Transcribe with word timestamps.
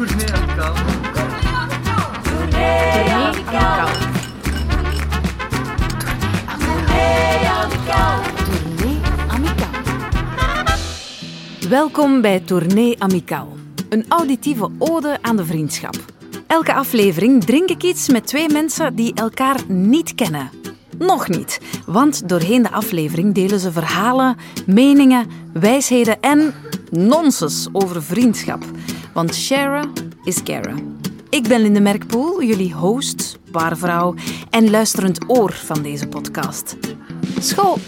Tournee 0.00 0.32
amicaal. 0.32 0.74
Tournee 2.22 3.08
Amicaal. 3.12 3.88
Welkom 11.68 12.20
bij 12.20 12.40
Tournee 12.40 13.02
Amicaal, 13.02 13.48
een 13.88 14.04
auditieve 14.08 14.70
ode 14.78 15.18
aan 15.20 15.36
de 15.36 15.44
vriendschap. 15.44 15.96
Elke 16.46 16.74
aflevering 16.74 17.44
drink 17.44 17.68
ik 17.70 17.82
iets 17.82 18.08
met 18.08 18.26
twee 18.26 18.48
mensen 18.48 18.94
die 18.94 19.14
elkaar 19.14 19.60
niet 19.68 20.14
kennen. 20.14 20.50
Nog 20.98 21.28
niet, 21.28 21.60
want 21.86 22.28
doorheen 22.28 22.62
de 22.62 22.70
aflevering 22.70 23.34
delen 23.34 23.60
ze 23.60 23.72
verhalen, 23.72 24.36
meningen, 24.66 25.26
wijsheden 25.52 26.20
en 26.20 26.54
nonsens 26.90 27.68
over 27.72 28.02
vriendschap. 28.02 28.64
Want 29.12 29.34
sharen 29.34 29.92
is 30.24 30.42
caren. 30.42 31.00
Ik 31.30 31.48
ben 31.48 31.60
Linde 31.60 31.80
Merkpoel, 31.80 32.42
jullie 32.42 32.74
host, 32.74 33.38
barvrouw 33.50 34.14
en 34.50 34.70
luisterend 34.70 35.18
oor 35.26 35.52
van 35.52 35.82
deze 35.82 36.08
podcast. 36.08 36.76
School! 37.40 37.78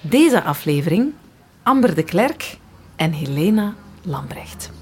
Deze 0.00 0.42
aflevering 0.42 1.12
Amber 1.62 1.94
de 1.94 2.02
Klerk 2.02 2.58
en 2.96 3.12
Helena 3.12 3.74
Lambrecht. 4.02 4.77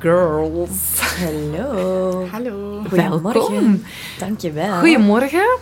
Girls, 0.00 1.00
Hallo. 1.18 2.26
Hallo. 2.30 2.82
welkom. 2.90 3.82
Dankjewel. 4.18 4.78
Goedemorgen. 4.78 5.58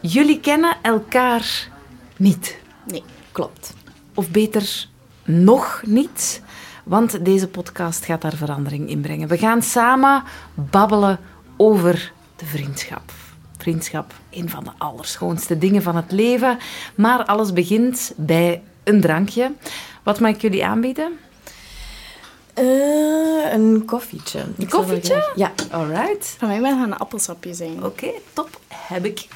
Jullie 0.00 0.40
kennen 0.40 0.76
elkaar 0.82 1.68
niet. 2.16 2.58
Nee. 2.86 3.02
Klopt. 3.32 3.74
Of 4.14 4.30
beter, 4.30 4.86
nog 5.24 5.82
niet. 5.86 6.42
Want 6.84 7.24
deze 7.24 7.48
podcast 7.48 8.04
gaat 8.04 8.20
daar 8.22 8.34
verandering 8.36 8.88
in 8.88 9.00
brengen. 9.00 9.28
We 9.28 9.38
gaan 9.38 9.62
samen 9.62 10.22
babbelen 10.54 11.18
over 11.56 12.12
de 12.36 12.46
vriendschap. 12.46 13.12
Vriendschap, 13.58 14.12
een 14.30 14.48
van 14.48 14.64
de 14.64 14.72
allerschoonste 14.78 15.58
dingen 15.58 15.82
van 15.82 15.96
het 15.96 16.12
leven. 16.12 16.58
Maar 16.94 17.24
alles 17.24 17.52
begint 17.52 18.12
bij 18.16 18.62
een 18.84 19.00
drankje. 19.00 19.52
Wat 20.02 20.20
mag 20.20 20.30
ik 20.30 20.40
jullie 20.40 20.64
aanbieden? 20.64 21.18
Eh, 22.56 23.52
een 23.52 23.84
koffietje. 23.84 24.44
Zou 24.56 24.68
koffietje? 24.68 25.32
Ja. 25.34 25.52
Alright. 25.70 26.34
Van 26.38 26.48
mij 26.48 26.60
mag 26.60 26.70
het 26.70 26.86
een 26.86 26.96
appelsapje 26.96 27.54
zijn. 27.54 27.84
Oké, 27.84 28.10
top. 28.32 28.60
Heb 28.68 29.04
ik. 29.04 29.28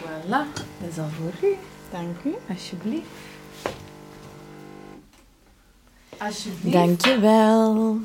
Voilà, 0.00 0.44
dat 0.80 0.90
is 0.90 0.98
al 0.98 1.08
voor 1.18 1.48
u. 1.48 1.54
Dank 1.90 2.16
u. 2.24 2.34
Alsjeblieft. 2.48 3.06
Alsjeblieft. 6.18 6.72
Dankjewel. 6.72 7.98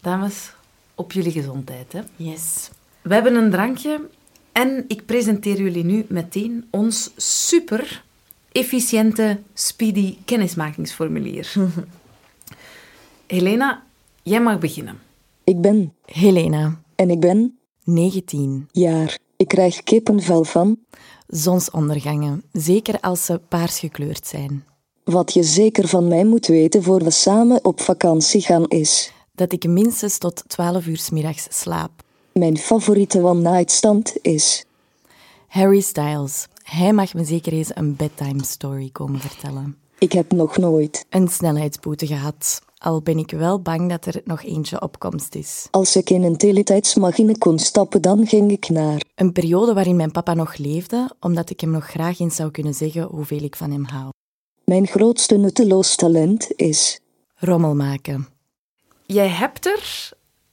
Dames, 0.00 0.52
op 0.94 1.12
jullie 1.12 1.32
gezondheid. 1.32 1.92
Hè. 1.92 2.00
Yes. 2.16 2.70
We 3.02 3.14
hebben 3.14 3.34
een 3.34 3.50
drankje 3.50 4.00
en 4.52 4.84
ik 4.86 5.06
presenteer 5.06 5.60
jullie 5.60 5.84
nu 5.84 6.06
meteen 6.08 6.68
ons 6.70 7.10
super 7.16 8.04
efficiënte, 8.58 9.38
speedy 9.54 10.16
kennismakingsformulier. 10.24 11.52
Helena, 13.26 13.82
jij 14.22 14.40
mag 14.40 14.58
beginnen. 14.58 14.98
Ik 15.44 15.60
ben 15.60 15.92
Helena, 16.04 16.80
en 16.94 17.10
ik 17.10 17.20
ben 17.20 17.58
19. 17.84 18.68
jaar. 18.72 19.18
Ik 19.36 19.48
krijg 19.48 19.82
kippenvel 19.82 20.44
van 20.44 20.78
Zonsondergangen, 21.26 22.42
zeker 22.52 23.00
als 23.00 23.24
ze 23.24 23.40
paars 23.48 23.78
gekleurd 23.78 24.26
zijn. 24.26 24.64
wat 25.04 25.32
je 25.32 25.42
zeker 25.42 25.88
van 25.88 26.08
mij 26.08 26.24
moet 26.24 26.46
weten 26.46 26.82
voor 26.82 27.04
we 27.04 27.10
samen 27.10 27.64
op 27.64 27.80
vakantie 27.80 28.40
gaan 28.40 28.66
is. 28.68 29.12
Dat 29.34 29.52
ik 29.52 29.66
minstens 29.68 30.18
tot 30.18 30.42
12 30.46 30.86
uur 30.86 30.96
's 30.96 31.10
middags 31.10 31.46
slaap. 31.50 31.90
Mijn 32.32 32.56
favoriete 32.56 33.22
one-night 33.22 33.70
stand 33.70 34.14
is. 34.22 34.64
Harry 35.48 35.80
Styles, 35.80 36.46
hij 36.70 36.92
mag 36.92 37.14
me 37.14 37.24
zeker 37.24 37.52
eens 37.52 37.76
een 37.76 37.96
bedtime 37.96 38.44
story 38.44 38.90
komen 38.92 39.20
vertellen. 39.20 39.76
Ik 39.98 40.12
heb 40.12 40.32
nog 40.32 40.56
nooit. 40.56 41.06
Een 41.10 41.28
snelheidsboete 41.28 42.06
gehad, 42.06 42.62
al 42.78 43.02
ben 43.02 43.18
ik 43.18 43.30
wel 43.30 43.60
bang 43.60 43.88
dat 43.88 44.06
er 44.06 44.20
nog 44.24 44.42
eentje 44.42 44.82
op 44.82 44.98
komst 44.98 45.34
is. 45.34 45.68
Als 45.70 45.96
ik 45.96 46.10
in 46.10 46.22
een 46.22 46.36
teletijdsmachine 46.36 47.38
kon 47.38 47.58
stappen, 47.58 48.02
dan 48.02 48.26
ging 48.26 48.50
ik 48.50 48.68
naar. 48.68 49.02
Een 49.14 49.32
periode 49.32 49.74
waarin 49.74 49.96
mijn 49.96 50.10
papa 50.10 50.34
nog 50.34 50.56
leefde, 50.56 51.10
omdat 51.20 51.50
ik 51.50 51.60
hem 51.60 51.70
nog 51.70 51.86
graag 51.86 52.18
eens 52.18 52.36
zou 52.36 52.50
kunnen 52.50 52.74
zeggen 52.74 53.02
hoeveel 53.02 53.42
ik 53.42 53.56
van 53.56 53.70
hem 53.70 53.84
hou. 53.84 54.10
Mijn 54.64 54.86
grootste 54.86 55.36
nutteloos 55.36 55.96
talent 55.96 56.52
is. 56.56 57.00
Rommel 57.34 57.74
maken. 57.74 58.28
Jij 59.06 59.28
hebt 59.28 59.66
er 59.66 60.10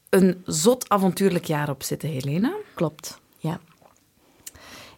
een 0.10 0.42
zot 0.46 0.90
avontuurlijk 0.90 1.46
jaar 1.46 1.70
op 1.70 1.84
zitten, 1.84 2.10
Helena. 2.10 2.56
Klopt. 2.76 3.24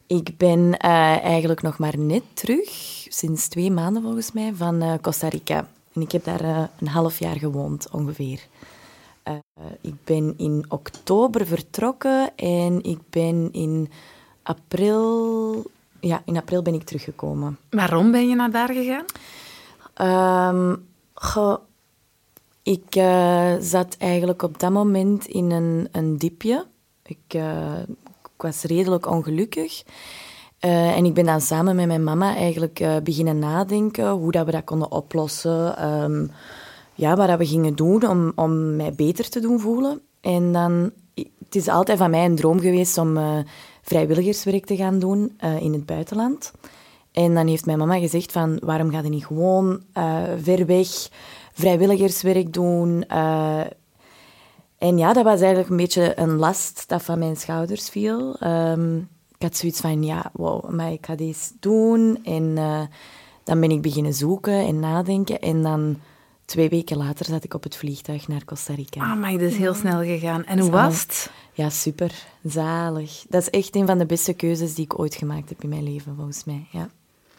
Ik 0.08 0.38
ben 0.38 0.78
eh, 0.78 1.24
eigenlijk 1.24 1.62
nog 1.62 1.78
maar 1.78 1.98
net 1.98 2.24
terug, 2.34 2.70
sinds 3.08 3.48
twee 3.48 3.72
maanden 3.72 4.02
volgens 4.02 4.32
mij, 4.32 4.54
van 4.56 4.82
eh, 4.82 4.94
Costa 5.02 5.28
Rica. 5.28 5.68
En 5.94 6.02
ik 6.02 6.12
heb 6.12 6.24
daar 6.24 6.42
eh, 6.42 6.64
een 6.80 6.88
half 6.88 7.20
jaar 7.20 7.36
gewoond, 7.36 7.92
ongeveer. 7.92 8.48
Ik 9.82 9.94
ben 10.04 10.34
in 10.38 10.66
oktober 10.68 11.46
vertrokken 11.48 12.36
en 12.36 12.84
ik 12.84 13.00
ben 13.10 13.50
in 13.52 13.90
april... 14.44 15.64
Ja, 16.00 16.22
in 16.26 16.38
april 16.38 16.62
ben 16.62 16.74
ik 16.74 16.84
teruggekomen. 16.84 17.58
Waarom 17.70 18.12
ben 18.12 18.30
je 18.30 18.36
naar 18.36 18.52
daar 18.52 18.74
gegaan? 18.74 19.06
Ehm, 19.94 20.76
ik 22.64 23.02
zat 23.64 23.96
eigenlijk 23.98 24.42
op 24.42 24.60
dat 24.60 24.72
moment 24.72 25.26
in 25.26 25.52
een, 25.52 25.88
een 25.92 26.18
diepje. 26.18 26.66
Ik, 27.04 27.40
ik 28.38 28.44
was 28.44 28.64
redelijk 28.64 29.12
ongelukkig. 29.12 29.84
Eh, 30.60 30.98
en 30.98 31.06
ik 31.06 31.14
ben 31.14 31.26
dan 31.26 31.42
samen 31.42 31.76
met 31.76 31.88
mijn 31.88 32.04
mama 32.04 32.36
eigenlijk 32.36 32.80
eh, 32.80 32.96
beginnen 33.04 33.40
nadenken 33.40 34.10
hoe 34.10 34.32
dat 34.32 34.46
we 34.46 34.52
dat 34.52 34.64
konden 34.64 34.92
oplossen. 34.92 35.78
Ehm, 35.78 36.28
ja, 36.94 37.16
wat 37.16 37.38
we 37.38 37.46
gingen 37.46 37.76
doen 37.76 38.08
om, 38.10 38.32
om 38.36 38.76
mij 38.76 38.94
beter 38.94 39.30
te 39.30 39.40
doen 39.40 39.60
voelen. 39.60 40.02
En 40.22 40.52
dan, 40.52 40.92
het 41.16 41.56
is 41.56 41.68
altijd 41.68 41.98
van 41.98 42.10
mij 42.10 42.26
een 42.26 42.36
droom 42.36 42.60
geweest 42.60 42.98
om 42.98 43.18
eh, 43.18 43.38
vrijwilligerswerk 43.82 44.66
te 44.66 44.76
gaan 44.76 45.00
doen 45.00 45.38
in 45.60 45.74
het 45.74 45.86
buitenland. 45.86 46.52
En 47.12 47.34
dan 47.34 47.48
heeft 47.48 47.66
mijn 47.66 47.78
mama 47.78 48.00
gezegd 48.00 48.32
van, 48.32 48.60
waarom 48.64 48.92
ga 48.92 49.02
je 49.02 49.10
niet 49.10 49.26
gewoon 49.26 49.82
ver 50.42 50.66
weg 50.66 50.88
vrijwilligerswerk 51.54 52.54
doen? 52.54 53.06
En 54.78 54.98
ja, 54.98 55.14
dat 55.14 55.24
was 55.24 55.40
eigenlijk 55.40 55.70
een 55.70 55.78
beetje 55.78 56.20
een 56.20 56.36
last 56.36 56.84
dat 56.88 57.04
van 57.04 57.20
mijn 57.20 57.36
schouders 57.36 57.90
viel. 57.90 58.36
Ehm, 58.40 58.98
ik 59.38 59.44
had 59.44 59.56
zoiets 59.58 59.80
van, 59.80 60.04
ja, 60.04 60.32
wow, 60.34 60.70
maar 60.70 60.92
ik 60.92 61.06
ga 61.06 61.16
deze 61.16 61.52
doen. 61.60 62.20
En 62.24 62.58
eh, 62.58 62.82
dan 63.44 63.60
ben 63.60 63.72
ik 63.72 63.82
beginnen 63.82 64.14
zoeken 64.14 64.66
en 64.66 64.80
nadenken. 64.80 65.40
En 65.40 65.64
dan 65.64 66.00
twee 66.46 66.70
weken 66.70 66.98
later 66.98 67.26
zat 67.26 67.44
ik 67.44 67.54
op 67.54 67.64
het 67.64 67.76
vliegtuig 67.76 68.28
naar 68.28 68.46
Costa 68.46 68.74
Rica. 68.74 69.12
Ah, 69.12 69.20
maar 69.20 69.32
dat 69.32 69.42
is 69.42 69.58
heel 69.58 69.74
snel 69.74 70.04
gegaan. 70.04 70.46
En 70.46 70.60
hoe 70.60 70.72
was 70.72 71.02
het? 71.02 71.32
Ja, 71.54 71.70
super. 71.70 72.26
Zalig. 72.44 73.26
Dat 73.30 73.42
is 73.42 73.50
echt 73.50 73.76
een 73.76 73.86
van 73.86 73.98
de 73.98 74.06
beste 74.06 74.34
keuzes 74.34 74.76
die 74.76 74.84
ik 74.84 75.00
ooit 75.00 75.16
gemaakt 75.16 75.50
heb 75.50 75.64
in 75.64 75.70
mijn 75.70 75.84
leven, 75.84 76.16
volgens 76.16 76.44
mij. 76.44 76.68
Ja. 76.72 76.90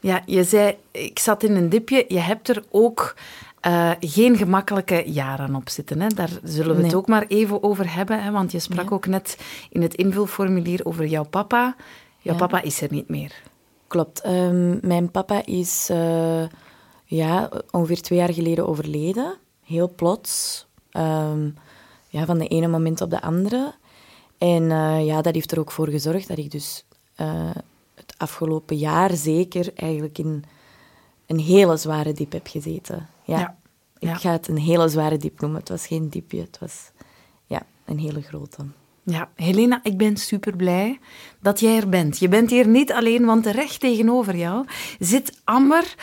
Ja, 0.01 0.23
je 0.27 0.45
zei, 0.45 0.77
ik 0.91 1.19
zat 1.19 1.43
in 1.43 1.57
een 1.57 1.69
dipje. 1.69 2.05
Je 2.09 2.19
hebt 2.19 2.49
er 2.49 2.65
ook 2.71 3.15
eh, 3.61 3.91
geen 4.01 4.37
gemakkelijke 4.37 5.03
jaren 5.07 5.55
op 5.55 5.69
zitten. 5.69 6.01
Hè? 6.01 6.09
Daar 6.09 6.31
zullen 6.43 6.77
we 6.77 6.83
het 6.85 6.95
ook 6.95 7.07
maar 7.07 7.25
even 7.27 7.63
over 7.63 7.95
hebben. 7.95 8.23
Hè? 8.23 8.31
Want 8.31 8.53
je 8.53 8.59
sprak 8.59 8.89
Ja. 8.89 8.95
ook 8.95 9.07
net 9.07 9.39
in 9.71 9.83
het 9.83 9.95
invulformulier 9.95 10.81
over 10.85 11.07
jouw 11.07 11.25
papa. 11.25 11.77
Jouw 12.19 12.35
Ja. 12.35 12.41
papa 12.41 12.63
is 12.63 12.81
er 12.81 12.89
niet 12.91 13.09
meer. 13.09 13.43
Klopt. 13.87 14.21
Ehm, 14.21 14.87
mijn 14.87 15.11
papa 15.11 15.45
is 15.45 15.89
eh, 15.91 16.43
ja, 17.05 17.51
ongeveer 17.71 18.01
twee 18.03 18.19
jaar 18.19 18.33
geleden 18.33 18.69
overleden. 18.69 19.35
Heel 19.65 19.93
plots. 19.95 20.67
Ehm, 20.91 21.49
ja, 22.09 22.25
van 22.25 22.39
de 22.39 22.47
ene 22.49 22.69
moment 22.69 23.01
op 23.01 23.11
de 23.11 23.21
andere. 23.21 23.75
En 24.39 24.71
eh, 24.71 25.07
ja, 25.07 25.23
dat 25.23 25.35
heeft 25.35 25.53
er 25.53 25.59
ook 25.59 25.71
voor 25.71 25.89
gezorgd 25.89 26.29
dat 26.29 26.39
ik 26.39 26.51
dus 26.51 26.85
het 27.95 28.15
afgelopen 28.17 28.77
jaar 28.77 29.15
zeker 29.15 29.71
eigenlijk 29.75 30.19
in 30.19 30.45
een 31.27 31.39
hele 31.39 31.77
zware 31.77 32.13
diep 32.13 32.33
heb 32.33 32.47
gezeten. 32.47 33.09
Ja. 33.25 33.39
Ja. 33.39 33.57
Ik 33.99 34.15
ga 34.15 34.33
het 34.33 34.49
een 34.49 34.59
hele 34.59 34.89
zware 34.89 35.17
diep 35.17 35.41
noemen. 35.41 35.61
Het 35.61 35.69
was 35.69 35.87
geen 35.87 36.09
diepje, 36.09 36.41
het 36.41 36.59
was 36.61 36.91
ja, 37.47 37.63
een 37.85 37.99
hele 37.99 38.23
grote. 38.23 38.65
Ja, 39.03 39.31
Helena, 39.35 39.81
ik 39.83 39.97
ben 39.97 40.17
super 40.17 40.57
blij 40.57 40.99
dat 41.41 41.61
jij 41.61 41.77
er 41.77 41.89
bent. 41.89 42.19
Je 42.19 42.29
bent 42.29 42.51
hier 42.51 42.69
niet 42.69 42.93
alleen, 42.93 43.25
want 43.25 43.47
recht 43.47 43.81
tegenover 43.81 44.37
jou 44.37 44.67
zit 44.99 45.41
Amber 45.45 45.95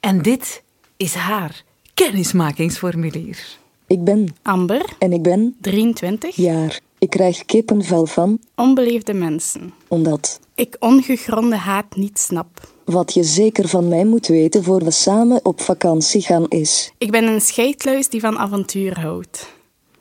en 0.00 0.22
dit 0.22 0.62
is 0.96 1.14
haar 1.14 1.62
kennismakingsformulier. 1.94 3.58
Ik 3.86 4.04
ben 4.04 4.28
Amber, 4.42 4.84
en 4.98 5.12
ik 5.12 5.22
ben 5.22 5.56
23, 5.60 6.36
jaar. 6.36 6.80
Ik 6.98 7.10
krijg 7.10 7.44
kippenvel 7.44 8.06
van, 8.06 8.40
Onbeleefde 8.54 9.12
mensen. 9.12 9.72
omdat 9.88 10.40
Ik 10.54 10.76
ongegronde 10.78 11.56
haat 11.56 11.96
niet 11.96 12.18
snap. 12.18 12.76
Wat 12.92 13.14
je 13.14 13.24
zeker 13.24 13.68
van 13.68 13.88
mij 13.88 14.04
moet 14.04 14.26
weten 14.26 14.64
voor 14.64 14.84
we 14.84 14.90
samen 14.90 15.40
op 15.42 15.60
vakantie 15.60 16.22
gaan 16.22 16.48
is. 16.48 16.92
Ik 16.98 17.10
ben 17.10 17.24
een 17.24 17.40
scheidluis 17.40 18.08
die 18.08 18.20
van 18.20 18.38
avontuur 18.38 19.00
houdt. 19.00 19.52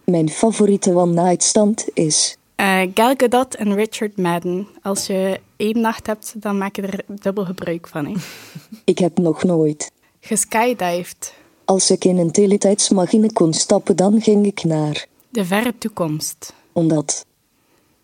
Mijn 0.04 0.30
favoriete 0.30 0.96
one-night 0.96 1.44
stand 1.44 1.86
is. 1.94 2.38
Eh 2.56 2.82
Gal 2.94 3.14
Gadot 3.18 3.56
en 3.56 3.76
Richard 3.76 4.18
Madden. 4.18 4.68
Als 4.82 5.08
je 5.08 5.40
één 5.56 5.82
nacht 5.82 6.08
hebt, 6.08 6.34
dan 6.38 6.58
maak 6.58 6.76
je 6.76 6.82
er 6.82 7.04
dubbel 7.22 7.46
gebruik 7.46 7.88
van. 7.88 8.06
Hè. 8.06 8.14
Ik 8.92 8.98
heb 8.98 9.18
nog 9.18 9.44
nooit. 9.44 9.92
Geskydived. 10.20 11.34
Als 11.66 11.92
ik 11.92 12.06
in 12.06 12.18
een 12.18 12.32
teletijdsmachine 12.32 13.34
kon 13.34 13.54
stappen, 13.54 13.96
dan 13.96 14.22
ging 14.22 14.46
ik 14.46 14.64
naar. 14.64 15.06
De 15.30 15.46
verre 15.46 15.74
toekomst. 15.78 16.54
Omdat 16.72 17.26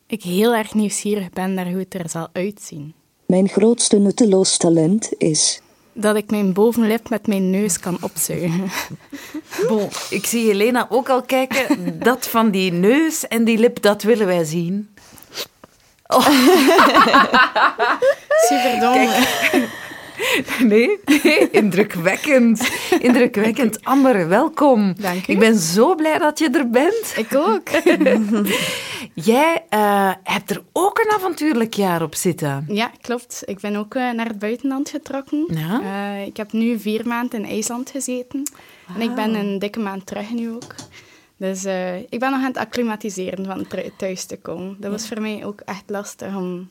Ik 0.08 0.24
heel 0.24 0.54
erg 0.54 0.74
nieuwsgierig 0.74 1.30
ben 1.30 1.54
naar 1.54 1.70
hoe 1.70 1.80
het 1.80 1.94
er 1.94 2.10
zal 2.10 2.28
uitzien. 2.32 2.94
Mijn 3.34 3.50
grootste 3.50 3.98
nutteloos 3.98 4.58
talent 4.58 5.10
is. 5.18 5.62
Dat 5.94 6.16
ik 6.16 6.32
mijn 6.32 6.54
bovenlip 6.54 7.10
met 7.10 7.28
mijn 7.28 7.50
neus 7.50 7.80
kan 7.80 7.98
opzuigen. 8.02 8.72
Bon, 9.68 9.90
ik 10.10 10.26
zie 10.26 10.46
Helena 10.46 10.88
ook 10.90 11.10
al 11.10 11.22
kijken. 11.22 12.00
Dat 12.00 12.28
van 12.28 12.52
die 12.52 12.72
neus 12.72 13.28
en 13.28 13.44
die 13.44 13.58
lip, 13.58 13.82
dat 13.82 14.04
willen 14.04 14.26
wij 14.26 14.44
zien. 14.44 14.90
Super 18.48 18.80
Nee, 20.60 21.00
nee, 21.24 21.50
indrukwekkend. 21.52 22.70
Indrukwekkend. 23.00 23.84
Amber, 23.84 24.28
welkom. 24.28 24.94
Dank 24.98 25.28
u. 25.28 25.32
Ik 25.32 25.40
ben 25.40 25.56
zo 25.56 25.96
blij 25.96 26.18
dat 26.18 26.40
je 26.40 26.50
er 26.50 26.70
bent. 26.70 27.14
Ik 27.16 27.36
ook. 27.36 27.70
Jij 29.14 29.64
eh, 29.70 30.12
hebt 30.24 30.50
er 30.50 30.64
ook 30.72 30.73
een 31.14 31.20
avontuurlijk 31.20 31.74
jaar 31.74 32.02
op 32.02 32.16
zitten. 32.16 32.66
Ja, 32.68 32.92
klopt. 33.02 33.42
Ik 33.46 33.60
ben 33.60 33.76
ook 33.76 33.96
eh, 33.96 34.12
naar 34.12 34.28
het 34.28 34.40
buitenland 34.40 34.90
getrokken. 34.90 35.46
Ja? 35.48 35.82
Eh, 35.82 36.26
ik 36.26 36.38
heb 36.38 36.52
nu 36.52 36.80
vier 36.80 37.08
maanden 37.08 37.40
in 37.40 37.50
IJsland 37.50 37.90
gezeten. 37.90 38.44
En 38.96 39.02
ik 39.02 39.16
ben 39.16 39.34
een 39.36 39.60
dikke 39.60 39.80
maand 39.80 40.06
terug 40.06 40.32
nu 40.32 40.52
ook. 40.52 40.76
Dus 41.38 41.66
eh, 41.66 41.96
ik 41.96 42.20
ben 42.20 42.32
nog 42.32 42.40
aan 42.40 42.46
het 42.46 42.58
acclimatiseren 42.58 43.46
van 43.46 43.68
thuis 43.98 44.26
te 44.26 44.38
komen. 44.38 44.76
Dat 44.80 44.92
was 44.92 45.08
voor 45.08 45.22
mij 45.22 45.46
ook 45.46 45.60
echt 45.60 45.84
lastig 45.88 46.36
om... 46.36 46.68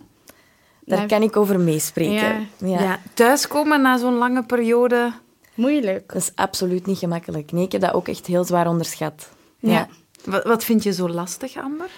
Daar 0.84 1.06
kan 1.06 1.22
ik 1.22 1.36
over 1.36 1.60
meespreken. 1.60 2.48
Ja. 2.58 2.80
Ja. 2.80 3.00
thuiskomen 3.14 3.82
na 3.82 3.98
zo'n 3.98 4.14
lange 4.14 4.44
periode. 4.44 5.12
Moeilijk. 5.54 6.12
Dat 6.12 6.22
is 6.22 6.32
absoluut 6.34 6.86
niet 6.86 6.98
gemakkelijk. 6.98 7.52
Nee, 7.52 7.64
ik 7.64 7.72
heb 7.72 7.80
dat 7.80 7.92
ook 7.92 8.08
echt 8.08 8.26
heel 8.26 8.44
zwaar 8.44 8.68
onderschat. 8.68 9.28
Ja. 9.58 9.88
Wat, 10.24 10.44
wat 10.44 10.64
vind 10.64 10.82
je 10.82 10.92
zo 10.92 11.08
lastig, 11.08 11.56
Amber? 11.56 11.90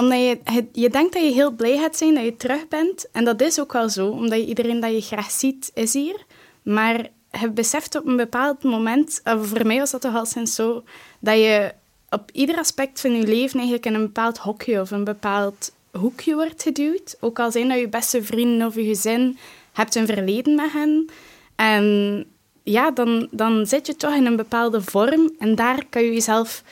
Omdat 0.00 0.18
je, 0.18 0.66
je 0.72 0.90
denkt 0.90 1.12
dat 1.12 1.22
je 1.22 1.32
heel 1.32 1.50
blij 1.50 1.78
gaat 1.78 1.96
zijn 1.96 2.14
dat 2.14 2.24
je 2.24 2.36
terug 2.36 2.68
bent. 2.68 3.10
En 3.12 3.24
dat 3.24 3.40
is 3.40 3.60
ook 3.60 3.72
wel 3.72 3.88
zo, 3.88 4.08
omdat 4.08 4.38
je 4.38 4.46
iedereen 4.46 4.80
dat 4.80 4.90
je 4.90 5.00
graag 5.00 5.30
ziet, 5.30 5.70
is 5.74 5.92
hier. 5.92 6.24
Maar 6.62 7.08
je 7.40 7.50
beseft 7.50 7.94
op 7.94 8.06
een 8.06 8.16
bepaald 8.16 8.62
moment, 8.62 9.20
of 9.24 9.46
voor 9.46 9.66
mij 9.66 9.78
was 9.78 9.90
dat 9.90 10.00
toch 10.00 10.14
al 10.14 10.26
sinds 10.26 10.54
zo, 10.54 10.82
dat 11.18 11.36
je 11.36 11.72
op 12.10 12.30
ieder 12.32 12.58
aspect 12.58 13.00
van 13.00 13.16
je 13.16 13.26
leven 13.26 13.54
eigenlijk 13.54 13.86
in 13.86 13.94
een 13.94 14.06
bepaald 14.06 14.38
hokje 14.38 14.80
of 14.80 14.90
een 14.90 15.04
bepaald 15.04 15.72
hoekje 15.90 16.34
wordt 16.34 16.62
geduwd. 16.62 17.16
Ook 17.20 17.38
al 17.38 17.50
zijn 17.50 17.68
dat 17.68 17.78
je 17.78 17.88
beste 17.88 18.22
vrienden 18.22 18.66
of 18.66 18.74
je 18.74 18.84
gezin, 18.84 19.38
hebt 19.72 19.94
een 19.94 20.06
verleden 20.06 20.54
met 20.54 20.72
hen. 20.72 21.10
En 21.56 22.24
ja, 22.62 22.90
dan, 22.90 23.28
dan 23.30 23.66
zit 23.66 23.86
je 23.86 23.96
toch 23.96 24.14
in 24.14 24.26
een 24.26 24.36
bepaalde 24.36 24.80
vorm 24.80 25.30
en 25.38 25.54
daar 25.54 25.84
kan 25.90 26.02
je 26.02 26.12
jezelf 26.12 26.62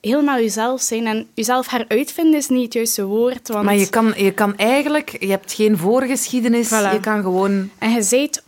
helemaal 0.00 0.38
jezelf 0.38 0.80
zijn. 0.80 1.06
En 1.06 1.28
jezelf 1.34 1.70
heruitvinden 1.70 2.38
is 2.38 2.48
niet 2.48 2.64
het 2.64 2.72
juiste 2.72 3.04
woord. 3.04 3.48
Want... 3.48 3.64
Maar 3.64 3.76
je 3.76 3.88
kan, 3.88 4.12
je 4.16 4.30
kan 4.32 4.56
eigenlijk, 4.56 5.16
je 5.20 5.26
hebt 5.30 5.52
geen 5.52 5.76
voorgeschiedenis, 5.78 6.66
Voilà. 6.68 6.92
je 6.92 7.00
kan 7.00 7.22
gewoon... 7.22 7.70
En 7.78 7.90
je 7.90 8.02
zijt 8.02 8.42
100% 8.42 8.46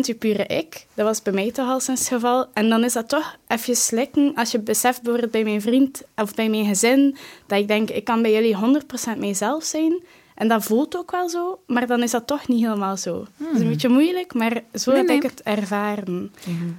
je 0.00 0.14
pure 0.14 0.46
ik. 0.46 0.86
Dat 0.94 1.06
was 1.06 1.22
bij 1.22 1.32
mij 1.32 1.50
toch 1.50 1.68
al 1.68 1.80
sinds 1.80 2.00
het 2.00 2.08
geval. 2.08 2.46
En 2.52 2.68
dan 2.68 2.84
is 2.84 2.92
dat 2.92 3.08
toch 3.08 3.36
even 3.48 3.76
slikken 3.76 4.32
als 4.34 4.50
je 4.50 4.58
beseft 4.58 5.02
bijvoorbeeld 5.02 5.32
bij 5.32 5.44
mijn 5.44 5.60
vriend 5.60 6.02
of 6.16 6.34
bij 6.34 6.48
mijn 6.48 6.66
gezin 6.66 7.16
dat 7.46 7.58
ik 7.58 7.68
denk, 7.68 7.90
ik 7.90 8.04
kan 8.04 8.22
bij 8.22 8.32
jullie 8.32 8.56
100% 9.14 9.18
mijzelf 9.18 9.64
zijn. 9.64 10.02
En 10.38 10.48
dat 10.48 10.64
voelt 10.64 10.96
ook 10.96 11.10
wel 11.10 11.28
zo, 11.28 11.58
maar 11.66 11.86
dan 11.86 12.02
is 12.02 12.10
dat 12.10 12.26
toch 12.26 12.48
niet 12.48 12.62
helemaal 12.62 12.96
zo. 12.96 13.24
Dat 13.36 13.54
is 13.54 13.60
een 13.60 13.68
beetje 13.68 13.88
moeilijk, 13.88 14.34
maar 14.34 14.62
zo 14.74 14.90
Nee, 14.90 14.98
heb 14.98 15.08
nee. 15.08 15.16
ik 15.16 15.22
het 15.22 15.42
ervaren. 15.42 16.32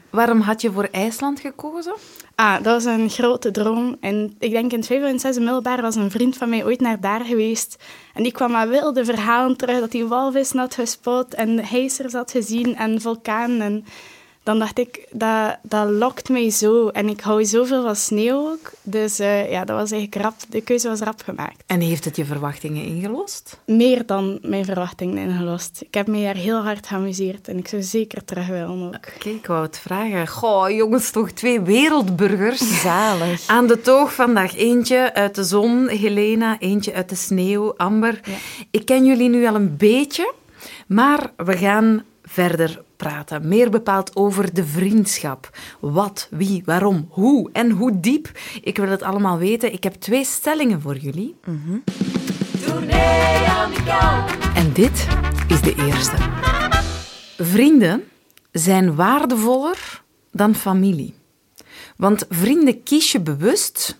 Waarom 0.09 0.39
had 0.39 0.61
je 0.61 0.71
voor 0.71 0.87
IJsland 0.91 1.39
gekozen? 1.39 1.93
Ah, 2.35 2.53
dat 2.53 2.83
was 2.83 2.85
een 2.85 3.09
grote 3.09 3.51
droom. 3.51 3.95
En 3.99 4.35
ik 4.39 4.51
denk 4.51 4.71
in 4.71 4.77
het 4.77 4.87
vijfde 4.87 5.07
en 5.07 5.19
zesde 5.19 5.41
middelbaar 5.41 5.81
was 5.81 5.95
een 5.95 6.11
vriend 6.11 6.37
van 6.37 6.49
mij 6.49 6.65
ooit 6.65 6.79
naar 6.79 6.99
daar 6.99 7.25
geweest. 7.25 7.83
En 8.13 8.23
die 8.23 8.31
kwam 8.31 8.51
met 8.51 8.69
wilde 8.69 9.05
verhalen 9.05 9.57
terug 9.57 9.79
dat 9.79 9.93
hij 9.93 10.05
walvissen 10.05 10.59
had 10.59 10.73
gespot 10.73 11.33
en 11.33 11.65
heisers 11.65 12.13
had 12.13 12.31
gezien 12.31 12.75
en 12.75 13.01
vulkanen. 13.01 13.61
En 13.61 13.85
dan 14.49 14.59
dacht 14.59 14.79
ik, 14.79 15.07
dat, 15.11 15.57
dat 15.61 15.89
lokt 15.89 16.29
mij 16.29 16.49
zo. 16.49 16.87
En 16.87 17.09
ik 17.09 17.21
hou 17.21 17.45
zoveel 17.45 17.83
van 17.83 17.95
sneeuw 17.95 18.49
ook. 18.49 18.71
Dus 18.81 19.19
eh, 19.19 19.51
ja, 19.51 19.65
dat 19.65 19.77
was 19.77 19.91
eigenlijk 19.91 20.23
rap. 20.23 20.33
De 20.49 20.61
keuze 20.61 20.87
was 20.87 20.99
rap 20.99 21.21
gemaakt. 21.23 21.63
En 21.65 21.79
heeft 21.79 22.05
het 22.05 22.15
je 22.15 22.25
verwachtingen 22.25 22.83
ingelost? 22.83 23.59
Meer 23.65 24.05
dan 24.05 24.39
mijn 24.41 24.65
verwachtingen 24.65 25.17
ingelost. 25.17 25.81
Ik 25.81 25.93
heb 25.93 26.07
me 26.07 26.23
daar 26.23 26.35
heel 26.35 26.63
hard 26.63 26.87
geamuseerd 26.87 27.47
en 27.47 27.57
ik 27.57 27.67
zou 27.67 27.81
zeker 27.81 28.25
terug 28.25 28.47
willen 28.47 28.85
ook. 28.85 29.05
Oké, 29.15 29.29
ik 29.29 29.45
wou 29.45 29.61
het 29.65 29.79
vragen. 29.79 30.27
Goh, 30.27 30.69
jongens, 30.69 31.11
toch 31.11 31.31
twee 31.31 31.61
wereldburgers. 31.61 32.81
Zalig. 32.81 33.47
Aan 33.47 33.67
de 33.67 33.81
toog 33.81 34.13
vandaag 34.13 34.55
eentje 34.55 35.13
uit 35.13 35.35
de 35.35 35.43
zon, 35.43 35.87
Helena, 35.87 36.59
eentje 36.59 36.93
uit 36.93 37.09
de 37.09 37.15
sneeuw, 37.15 37.73
Amber. 37.77 38.19
Ja. 38.23 38.37
Ik 38.71 38.85
ken 38.85 39.05
jullie 39.05 39.29
nu 39.29 39.47
al 39.47 39.55
een 39.55 39.77
beetje, 39.77 40.33
maar 40.87 41.31
we 41.37 41.57
gaan 41.57 42.03
verder 42.31 42.83
praten. 42.97 43.47
Meer 43.47 43.69
bepaald 43.69 44.15
over 44.15 44.53
de 44.53 44.65
vriendschap. 44.65 45.49
Wat, 45.79 46.27
wie, 46.31 46.61
waarom, 46.65 47.07
hoe 47.09 47.49
en 47.53 47.71
hoe 47.71 47.99
diep. 47.99 48.31
Ik 48.61 48.77
wil 48.77 48.89
het 48.89 49.01
allemaal 49.01 49.37
weten. 49.37 49.73
Ik 49.73 49.83
heb 49.83 49.93
twee 49.93 50.25
stellingen 50.25 50.81
voor 50.81 50.97
jullie. 50.97 51.35
En 54.55 54.73
dit 54.73 55.07
is 55.47 55.61
de 55.61 55.75
eerste. 55.75 56.15
Vrienden 57.37 58.03
zijn 58.51 58.95
waardevoller 58.95 60.01
dan 60.31 60.55
familie. 60.55 61.13
Want 61.97 62.25
vrienden 62.29 62.83
kies 62.83 63.11
je 63.11 63.21
bewust, 63.21 63.99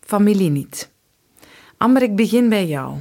familie 0.00 0.50
niet. 0.50 0.90
Amber, 1.76 2.02
ik 2.02 2.16
begin 2.16 2.48
bij 2.48 2.66
jou. 2.66 2.96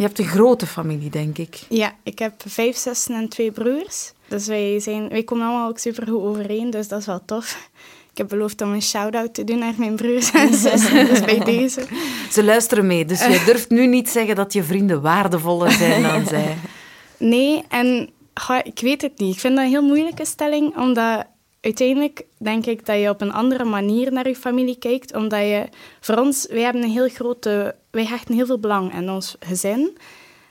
Je 0.00 0.06
hebt 0.06 0.18
een 0.18 0.26
grote 0.26 0.66
familie, 0.66 1.10
denk 1.10 1.38
ik. 1.38 1.60
Ja, 1.68 1.94
ik 2.02 2.18
heb 2.18 2.32
vijf 2.46 2.76
zussen 2.76 3.14
en 3.14 3.28
twee 3.28 3.50
broers. 3.50 4.12
Dus 4.28 4.46
wij, 4.46 4.80
zijn, 4.80 5.08
wij 5.08 5.22
komen 5.22 5.46
allemaal 5.46 5.68
ook 5.68 5.78
super 5.78 6.06
goed 6.06 6.22
overeen, 6.22 6.70
dus 6.70 6.88
dat 6.88 7.00
is 7.00 7.06
wel 7.06 7.24
tof. 7.24 7.68
Ik 8.10 8.18
heb 8.18 8.28
beloofd 8.28 8.60
om 8.60 8.72
een 8.72 8.82
shout-out 8.82 9.34
te 9.34 9.44
doen 9.44 9.58
naar 9.58 9.74
mijn 9.76 9.96
broers 9.96 10.30
en 10.30 10.54
zussen, 10.68 11.06
dus 11.06 11.20
bij 11.20 11.38
deze. 11.38 11.82
Ze 12.30 12.44
luisteren 12.44 12.86
mee, 12.86 13.04
dus 13.04 13.26
je 13.26 13.42
durft 13.46 13.70
nu 13.70 13.86
niet 13.86 14.08
zeggen 14.10 14.34
dat 14.34 14.52
je 14.52 14.62
vrienden 14.62 15.00
waardevoller 15.00 15.70
zijn 15.70 16.02
dan 16.02 16.26
zij. 16.26 16.56
Nee, 17.16 17.64
en 17.68 18.10
ik 18.62 18.80
weet 18.80 19.02
het 19.02 19.18
niet. 19.18 19.34
Ik 19.34 19.40
vind 19.40 19.56
dat 19.56 19.64
een 19.64 19.70
heel 19.70 19.82
moeilijke 19.82 20.24
stelling, 20.24 20.76
omdat 20.76 21.26
uiteindelijk 21.60 22.24
denk 22.38 22.66
ik 22.66 22.86
dat 22.86 23.00
je 23.00 23.08
op 23.08 23.20
een 23.20 23.32
andere 23.32 23.64
manier 23.64 24.12
naar 24.12 24.28
je 24.28 24.36
familie 24.36 24.78
kijkt. 24.78 25.14
Omdat 25.14 25.40
je, 25.40 25.68
voor 26.00 26.16
ons, 26.16 26.46
wij 26.50 26.62
hebben 26.62 26.82
een 26.82 26.90
heel 26.90 27.08
grote, 27.08 27.74
wij 27.90 28.04
hechten 28.06 28.34
heel 28.34 28.46
veel 28.46 28.58
belang 28.58 28.92
aan 28.92 29.10
ons 29.10 29.36
gezin. 29.40 29.98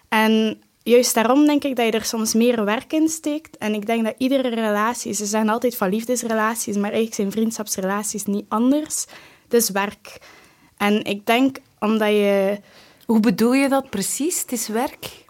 En 0.07 0.61
juist 0.83 1.13
daarom 1.13 1.45
denk 1.45 1.63
ik 1.63 1.75
dat 1.75 1.85
je 1.85 1.91
er 1.91 2.05
soms 2.05 2.33
meer 2.33 2.65
werk 2.65 2.93
in 2.93 3.09
steekt. 3.09 3.57
En 3.57 3.73
ik 3.73 3.85
denk 3.85 4.03
dat 4.03 4.15
iedere 4.17 4.49
relatie, 4.49 5.13
ze 5.13 5.25
zijn 5.25 5.49
altijd 5.49 5.77
van 5.77 5.89
liefdesrelaties, 5.89 6.75
maar 6.75 6.83
eigenlijk 6.83 7.15
zijn 7.15 7.31
vriendschapsrelaties 7.31 8.25
niet 8.25 8.45
anders. 8.47 9.05
Dus 9.47 9.69
werk. 9.69 10.21
En 10.77 11.03
ik 11.03 11.25
denk 11.25 11.57
omdat 11.79 12.09
je 12.09 12.59
Hoe 13.05 13.19
bedoel 13.19 13.53
je 13.53 13.69
dat 13.69 13.89
precies? 13.89 14.41
Het 14.41 14.51
is 14.51 14.67
werk? 14.67 15.27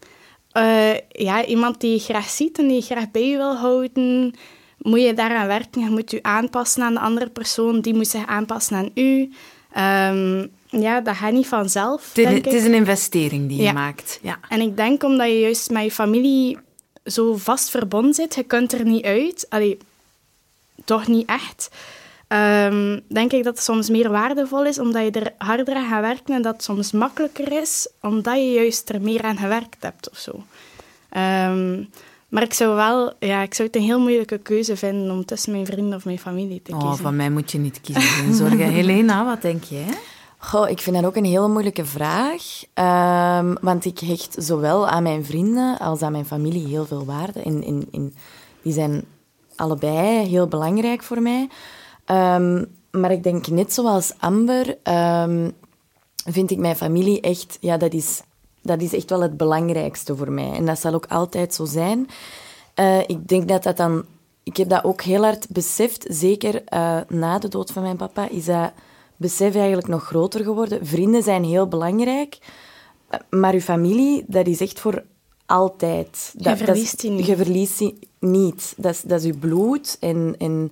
eh, 0.52 0.98
ja, 1.08 1.46
iemand 1.46 1.82
die 1.82 1.92
je 1.92 2.00
graag 2.00 2.30
ziet 2.30 2.58
en 2.58 2.68
die 2.68 2.76
je 2.76 2.82
graag 2.82 3.12
bij 3.12 3.28
je 3.28 3.38
wil 3.38 3.56
houden, 3.56 4.34
moet 4.78 5.02
je 5.02 5.14
daaraan 5.14 5.48
werken. 5.48 5.82
Je 5.82 5.90
moet 5.90 6.12
je 6.12 6.24
aanpassen 6.24 6.84
aan 6.84 6.94
de 6.94 7.00
andere 7.00 7.30
persoon, 7.30 7.82
die 7.82 7.94
moet 7.94 8.08
zich 8.08 8.26
aanpassen 8.26 8.78
aan 8.78 8.92
u. 8.94 9.32
Ehm, 9.72 10.46
ja, 10.68 11.02
dat 11.02 11.16
gaat 11.16 11.32
niet 11.32 11.48
vanzelf, 11.48 12.14
Het 12.16 12.30
het 12.44 12.54
is 12.54 12.64
een 12.64 12.74
investering 12.74 13.48
die 13.48 13.58
je 13.58 13.64
Ja. 13.64 13.72
maakt. 13.72 14.20
Ja. 14.22 14.40
En 14.50 14.62
ik 14.62 14.76
denk 14.78 15.04
omdat 15.04 15.28
je 15.28 15.40
juist 15.40 15.70
met 15.70 15.84
je 15.84 15.92
familie 15.92 16.58
zo 17.06 17.36
vast 17.38 17.70
verbonden 17.70 18.14
zit, 18.14 18.36
je 18.36 18.44
kunt 18.44 18.74
er 18.74 18.86
niet 18.86 19.06
uit. 19.06 19.46
Allee, 19.50 19.78
toch 20.86 21.08
niet 21.08 21.30
echt. 21.30 21.70
Ehm, 22.28 23.00
denk 23.08 23.32
ik 23.32 23.44
dat 23.44 23.56
het 23.56 23.64
soms 23.64 23.90
meer 23.90 24.10
waardevol 24.10 24.66
is, 24.66 24.80
omdat 24.80 25.04
je 25.04 25.20
er 25.20 25.34
harder 25.38 25.76
aan 25.76 25.90
gaat 25.90 26.02
werken 26.02 26.36
en 26.36 26.42
dat 26.42 26.54
het 26.54 26.64
soms 26.64 26.92
makkelijker 26.92 27.52
is, 27.62 27.88
omdat 28.02 28.36
je 28.36 28.52
juist 28.52 28.90
er 28.90 29.02
meer 29.02 29.22
aan 29.22 29.38
gewerkt 29.38 29.78
hebt 29.84 30.10
of 30.10 30.18
zo. 30.18 30.44
Ehm, 31.10 31.84
maar 32.30 32.44
ik 32.44 32.54
zou 32.54 32.76
wel, 32.76 33.14
ja, 33.20 33.42
ik 33.42 33.54
zou 33.54 33.68
het 33.68 33.78
een 33.78 33.84
heel 33.84 34.00
moeilijke 34.00 34.38
keuze 34.38 34.76
vinden 34.78 35.12
om 35.12 35.26
tussen 35.26 35.52
mijn 35.52 35.66
vrienden 35.66 35.96
of 35.98 36.06
mijn 36.06 36.20
familie 36.20 36.62
te 36.62 36.72
Oh, 36.72 36.80
kiezen. 36.80 36.98
van 37.04 37.16
mij 37.16 37.30
moet 37.30 37.52
je 37.52 37.58
niet 37.58 37.82
kiezen, 37.82 38.34
zorgen. 38.34 38.70
Helena, 38.80 39.26
wat 39.26 39.42
denk 39.42 39.64
jij? 39.64 39.88
Goh, 40.38 40.70
ik 40.70 40.80
vind 40.80 40.96
dat 40.96 41.06
ook 41.06 41.16
een 41.16 41.26
hele 41.26 41.48
moeilijke 41.48 41.86
vraag. 41.86 42.44
Ehm, 42.74 43.56
want 43.62 43.86
ik 43.86 44.00
hecht 44.00 44.36
zowel 44.38 44.88
aan 44.88 45.04
mijn 45.04 45.26
vrienden 45.26 45.78
als 45.80 46.02
aan 46.02 46.12
mijn 46.12 46.26
familie 46.26 46.68
heel 46.68 46.86
veel 46.86 47.06
waarde. 47.06 47.40
En, 47.42 47.64
en, 47.64 47.88
en 47.92 48.14
die 48.62 48.74
zijn 48.74 49.04
allebei 49.56 50.28
heel 50.28 50.48
belangrijk 50.48 51.04
voor 51.04 51.22
mij. 51.22 51.48
Ehm, 52.06 52.66
maar 52.92 53.12
ik 53.12 53.24
denk 53.24 53.48
net 53.48 53.74
zoals 53.74 54.14
Amber, 54.20 54.78
ehm, 54.84 55.50
vind 56.26 56.52
ik 56.52 56.58
mijn 56.58 56.76
familie 56.76 57.22
echt, 57.22 57.58
ja, 57.62 57.78
dat 57.78 57.94
is, 57.94 58.22
dat 58.62 58.82
is 58.82 58.94
echt 58.94 59.10
wel 59.10 59.22
het 59.22 59.38
belangrijkste 59.38 60.16
voor 60.16 60.32
mij. 60.32 60.52
En 60.52 60.66
dat 60.66 60.80
zal 60.80 60.94
ook 60.94 61.06
altijd 61.08 61.54
zo 61.54 61.66
zijn. 61.66 62.08
Eh, 62.74 63.00
ik 63.00 63.28
denk 63.28 63.48
dat 63.48 63.64
dat 63.64 63.78
dan, 63.78 64.06
ik 64.44 64.58
heb 64.58 64.70
dat 64.70 64.84
ook 64.84 65.02
heel 65.02 65.24
hard 65.24 65.50
beseft, 65.50 66.06
zeker 66.10 66.64
uh, 66.74 67.00
na 67.08 67.40
de 67.40 67.48
dood 67.48 67.72
van 67.72 67.84
mijn 67.84 67.98
papa, 67.98 68.30
is 68.30 68.46
dat 68.46 68.72
besef 69.16 69.56
eigenlijk 69.56 69.88
nog 69.88 70.04
groter 70.04 70.44
geworden. 70.44 70.86
Vrienden 70.86 71.24
zijn 71.24 71.44
heel 71.44 71.68
belangrijk, 71.68 72.38
eh, 73.08 73.20
maar 73.30 73.54
uw 73.54 73.60
familie, 73.60 74.24
dat 74.28 74.48
is 74.48 74.62
echt 74.62 74.80
voor 74.80 75.04
altijd. 75.46 76.34
Je 76.38 76.44
Dat, 76.44 76.58
verliest 76.58 76.92
dat 76.92 77.00
die 77.00 77.12
niet. 77.12 77.26
Je 77.26 77.36
verliest 77.36 77.78
die 77.78 78.00
niet. 78.20 78.74
Dat 78.78 78.92
is, 78.92 79.02
dat 79.02 79.20
is 79.20 79.32
uw 79.32 79.40
bloed. 79.40 79.98
En, 80.00 80.36
en 80.38 80.72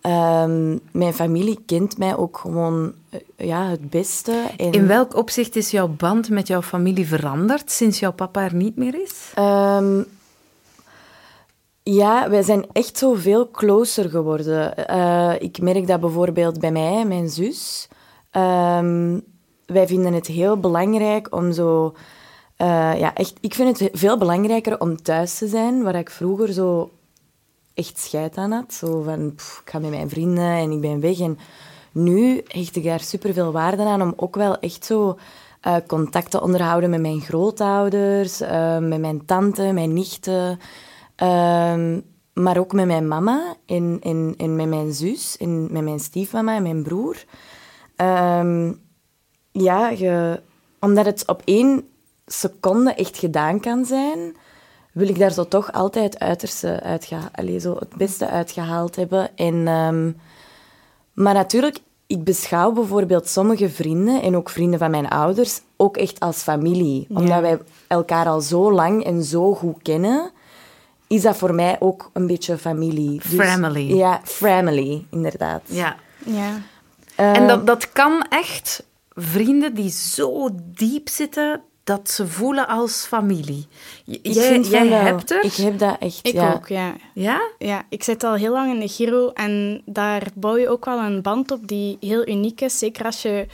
ehm, 0.00 0.76
mijn 0.92 1.12
familie 1.14 1.58
kent 1.66 1.98
mij 1.98 2.16
ook 2.16 2.38
gewoon 2.38 2.92
eh, 3.10 3.20
ja, 3.36 3.66
het 3.68 3.90
beste. 3.90 4.42
En, 4.56 4.72
In 4.72 4.86
welk 4.86 5.16
opzicht 5.16 5.56
is 5.56 5.70
jouw 5.70 5.88
band 5.88 6.28
met 6.28 6.46
jouw 6.46 6.62
familie 6.62 7.06
veranderd 7.06 7.70
sinds 7.70 7.98
jouw 7.98 8.12
papa 8.12 8.42
er 8.44 8.54
niet 8.54 8.76
meer 8.76 9.02
is? 9.02 9.32
Ehm, 9.34 10.02
ja, 11.82 12.30
wij 12.30 12.42
zijn 12.42 12.66
echt 12.72 12.98
zo 12.98 13.14
veel 13.14 13.50
closer 13.50 14.10
geworden. 14.10 14.86
Eh, 14.86 15.32
ik 15.38 15.60
merk 15.60 15.86
dat 15.86 16.00
bijvoorbeeld 16.00 16.60
bij 16.60 16.70
mij, 16.72 17.04
mijn 17.04 17.28
zus. 17.28 17.88
Ehm, 18.30 19.18
wij 19.66 19.86
vinden 19.86 20.12
het 20.12 20.26
heel 20.26 20.56
belangrijk 20.56 21.34
om 21.34 21.52
zo... 21.52 21.94
eh, 22.56 22.98
ja, 22.98 23.14
echt, 23.14 23.32
ik 23.40 23.54
vind 23.54 23.78
het 23.78 23.90
veel 23.92 24.18
belangrijker 24.18 24.80
om 24.80 25.02
thuis 25.02 25.38
te 25.38 25.46
zijn, 25.48 25.82
waar 25.82 25.94
ik 25.94 26.10
vroeger 26.10 26.52
zo 26.52 26.90
echt 27.80 27.98
scheid 27.98 28.36
aan 28.36 28.52
had. 28.52 28.74
Zo 28.74 29.02
van, 29.02 29.26
ik 29.26 29.62
ga 29.64 29.78
met 29.78 29.90
mijn 29.90 30.08
vrienden 30.08 30.44
en 30.44 30.70
ik 30.70 30.80
ben 30.80 31.00
weg. 31.00 31.20
En 31.20 31.38
nu 31.92 32.42
hecht 32.46 32.76
ik 32.76 32.84
daar 32.84 33.00
superveel 33.00 33.52
waarde 33.52 33.84
aan 33.84 34.02
om 34.02 34.12
ook 34.16 34.34
wel 34.34 34.58
echt 34.58 34.84
zo 34.84 35.18
eh, 35.60 35.76
contact 35.86 36.30
te 36.30 36.40
onderhouden 36.40 36.90
met 36.90 37.00
mijn 37.00 37.20
grootouders, 37.20 38.40
eh, 38.40 38.78
met 38.78 39.00
mijn 39.00 39.24
tante, 39.24 39.72
mijn 39.72 39.92
nichten. 39.92 40.58
ehm, 41.16 42.00
maar 42.32 42.58
ook 42.58 42.72
met 42.72 42.86
mijn 42.86 43.08
mama 43.08 43.54
en, 43.66 43.98
en, 44.02 44.34
en 44.36 44.56
met 44.56 44.68
mijn 44.68 44.92
zus 44.92 45.36
en 45.36 45.72
met 45.72 45.82
mijn 45.82 46.00
stiefmama 46.00 46.54
en 46.56 46.62
mijn 46.62 46.82
broer. 46.82 47.24
Ehm, 47.96 48.72
ja, 49.52 49.92
omdat 50.80 51.06
het 51.06 51.26
op 51.26 51.42
één 51.44 51.88
seconde 52.26 52.94
echt 52.94 53.18
gedaan 53.18 53.60
kan 53.60 53.84
zijn, 53.84 54.36
wil 54.92 55.08
ik 55.08 55.18
daar 55.18 55.32
zo 55.32 55.48
toch 55.48 55.72
altijd 55.72 56.12
het 56.12 56.22
uiterste 56.22 56.80
uitga 56.82 57.18
allee, 57.34 57.58
zo 57.58 57.76
het 57.78 57.94
beste 57.96 58.28
uitgehaald 58.28 58.96
hebben. 58.96 59.36
En, 59.36 59.66
ehm, 59.68 60.10
maar 61.12 61.34
natuurlijk, 61.34 61.78
ik 62.06 62.24
beschouw 62.24 62.72
bijvoorbeeld 62.72 63.28
sommige 63.28 63.70
vrienden 63.70 64.22
en 64.22 64.36
ook 64.36 64.50
vrienden 64.50 64.78
van 64.78 64.90
mijn 64.90 65.08
ouders 65.08 65.60
ook 65.76 65.96
echt 65.96 66.20
als 66.20 66.42
familie. 66.42 67.06
Omdat 67.08 67.40
wij 67.40 67.58
elkaar 67.86 68.26
al 68.26 68.40
zo 68.40 68.72
lang 68.72 69.04
en 69.04 69.22
zo 69.22 69.54
goed 69.54 69.82
kennen, 69.82 70.30
is 71.06 71.22
dat 71.22 71.36
voor 71.36 71.54
mij 71.54 71.76
ook 71.80 72.10
een 72.12 72.26
beetje 72.26 72.58
familie. 72.58 73.20
Dus- 73.28 73.48
Family. 73.50 73.94
Ja, 73.94 74.20
family, 74.24 75.04
inderdaad. 75.10 75.62
Ja. 75.64 75.96
Ja. 76.24 76.60
Eh, 77.14 77.36
En 77.36 77.46
dat, 77.46 77.66
dat 77.66 77.92
kan 77.92 78.26
echt 78.28 78.84
vrienden 79.14 79.74
die 79.74 79.90
zo 79.90 80.48
diep 80.54 81.08
zitten 81.08 81.60
dat 81.90 82.10
ze 82.10 82.26
voelen 82.26 82.68
als 82.68 83.06
familie. 83.06 83.66
J- 84.04 84.18
ik 84.22 84.64
jij 84.64 84.86
hebt 84.86 85.30
er. 85.30 85.44
Ik 85.44 85.54
heb 85.54 85.78
dat 85.78 85.96
echt, 85.98 86.26
Ik 86.26 86.32
ja. 86.32 86.52
ook, 86.52 86.68
ja. 86.68 86.94
Ja? 87.14 87.40
Ja, 87.58 87.82
ik 87.88 88.02
zit 88.02 88.24
al 88.24 88.34
heel 88.34 88.52
lang 88.52 88.72
in 88.72 88.80
de 88.80 88.88
Giro 88.88 89.30
en 89.30 89.82
daar 89.84 90.26
bouw 90.34 90.56
je 90.56 90.68
ook 90.68 90.84
wel 90.84 90.98
een 90.98 91.22
band 91.22 91.50
op 91.50 91.68
die 91.68 91.96
heel 92.00 92.28
uniek 92.28 92.60
is. 92.60 92.78
Zeker 92.78 93.04
als 93.04 93.22
je 93.22 93.46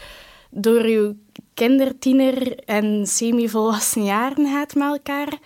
door 0.50 0.88
je 0.88 1.14
kinder, 1.54 1.98
tiener 1.98 2.58
en 2.64 3.06
semi-volwassen 3.06 4.04
jaren 4.04 4.46
gaat 4.52 4.74
met 4.74 4.88
elkaar. 4.88 5.38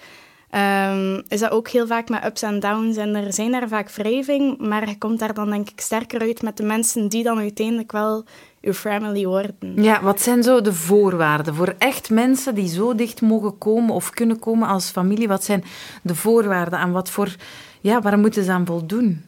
Ehm, 0.50 1.20
is 1.28 1.40
dat 1.40 1.50
ook 1.50 1.68
heel 1.68 1.86
vaak 1.86 2.08
met 2.08 2.24
ups 2.24 2.42
en 2.42 2.60
downs 2.60 2.96
en 2.96 3.14
er 3.14 3.32
zijn 3.32 3.50
daar 3.52 3.68
vaak 3.68 3.90
wrijving, 3.90 4.58
maar 4.58 4.88
je 4.88 4.98
komt 4.98 5.18
daar 5.18 5.34
dan 5.34 5.50
denk 5.50 5.70
ik 5.70 5.80
sterker 5.80 6.20
uit 6.20 6.42
met 6.42 6.56
de 6.56 6.62
mensen 6.62 7.08
die 7.08 7.22
dan 7.22 7.38
uiteindelijk 7.38 7.92
wel 7.92 8.24
je 8.60 8.74
family 8.74 9.26
worden. 9.26 9.82
Ja, 9.82 10.02
wat 10.02 10.20
zijn 10.20 10.42
zo 10.42 10.60
de 10.60 10.72
voorwaarden 10.72 11.54
voor 11.54 11.74
echt 11.78 12.10
mensen 12.10 12.54
die 12.54 12.68
zo 12.68 12.94
dicht 12.94 13.20
mogen 13.20 13.58
komen 13.58 13.94
of 13.94 14.10
kunnen 14.10 14.38
komen 14.38 14.68
als 14.68 14.90
familie? 14.90 15.28
Wat 15.28 15.44
zijn 15.44 15.64
de 16.02 16.14
voorwaarden 16.14 16.78
en 16.78 16.92
wat 16.92 17.10
voor, 17.10 17.36
ja, 17.80 18.00
waar 18.00 18.18
moeten 18.18 18.44
ze 18.44 18.52
aan 18.52 18.66
voldoen? 18.66 19.24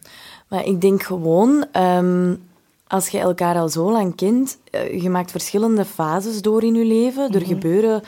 Maar 0.49 0.65
ik 0.65 0.81
denk 0.81 1.03
gewoon, 1.03 1.65
ehm, 1.73 2.35
als 2.87 3.09
je 3.09 3.19
elkaar 3.19 3.57
al 3.57 3.69
zo 3.69 3.93
lang 3.93 4.17
kent, 4.17 4.59
eh, 4.71 5.03
je 5.03 5.11
maakt 5.11 5.31
verschillende 5.31 5.85
fases 5.85 6.43
door 6.43 6.63
in 6.63 6.75
je 6.75 6.85
leven. 6.85 7.35
Er 7.35 7.47
gebeuren 7.47 8.03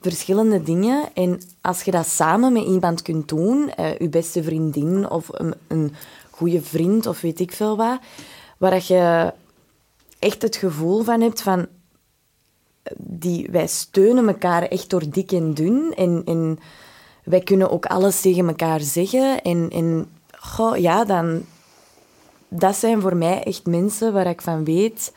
verschillende 0.00 0.62
dingen. 0.62 1.04
En 1.14 1.40
als 1.60 1.82
je 1.82 1.90
dat 1.90 2.06
samen 2.06 2.52
met 2.52 2.64
iemand 2.64 3.02
kunt 3.02 3.28
doen, 3.28 3.70
eh, 3.70 3.98
je 3.98 4.08
beste 4.08 4.42
vriendin 4.42 5.10
of 5.10 5.28
een, 5.32 5.54
een 5.66 5.94
goede 6.30 6.62
vriend 6.62 7.06
of 7.06 7.20
weet 7.20 7.40
ik 7.40 7.52
veel 7.52 7.76
wat, 7.76 7.98
waar 8.58 8.70
dat 8.70 8.86
je 8.86 9.32
echt 10.18 10.42
het 10.42 10.56
gevoel 10.56 11.02
van 11.02 11.20
hebt 11.20 11.42
van... 11.42 11.66
Die, 12.96 13.48
wij 13.50 13.66
steunen 13.66 14.28
elkaar 14.28 14.62
echt 14.62 14.90
door 14.90 15.10
dik 15.10 15.32
en 15.32 15.54
dun. 15.54 15.92
En, 15.96 16.22
en 16.24 16.58
wij 17.24 17.40
kunnen 17.40 17.70
ook 17.70 17.86
alles 17.86 18.20
tegen 18.20 18.48
elkaar 18.48 18.80
zeggen. 18.80 19.42
En, 19.42 19.70
en 19.70 20.08
ja, 20.76 21.04
dan, 21.04 21.44
dat 22.48 22.76
zijn 22.76 23.00
voor 23.00 23.16
mij 23.16 23.42
echt 23.42 23.66
mensen 23.66 24.12
waar 24.12 24.26
ik 24.26 24.42
van 24.42 24.64
weet... 24.64 25.12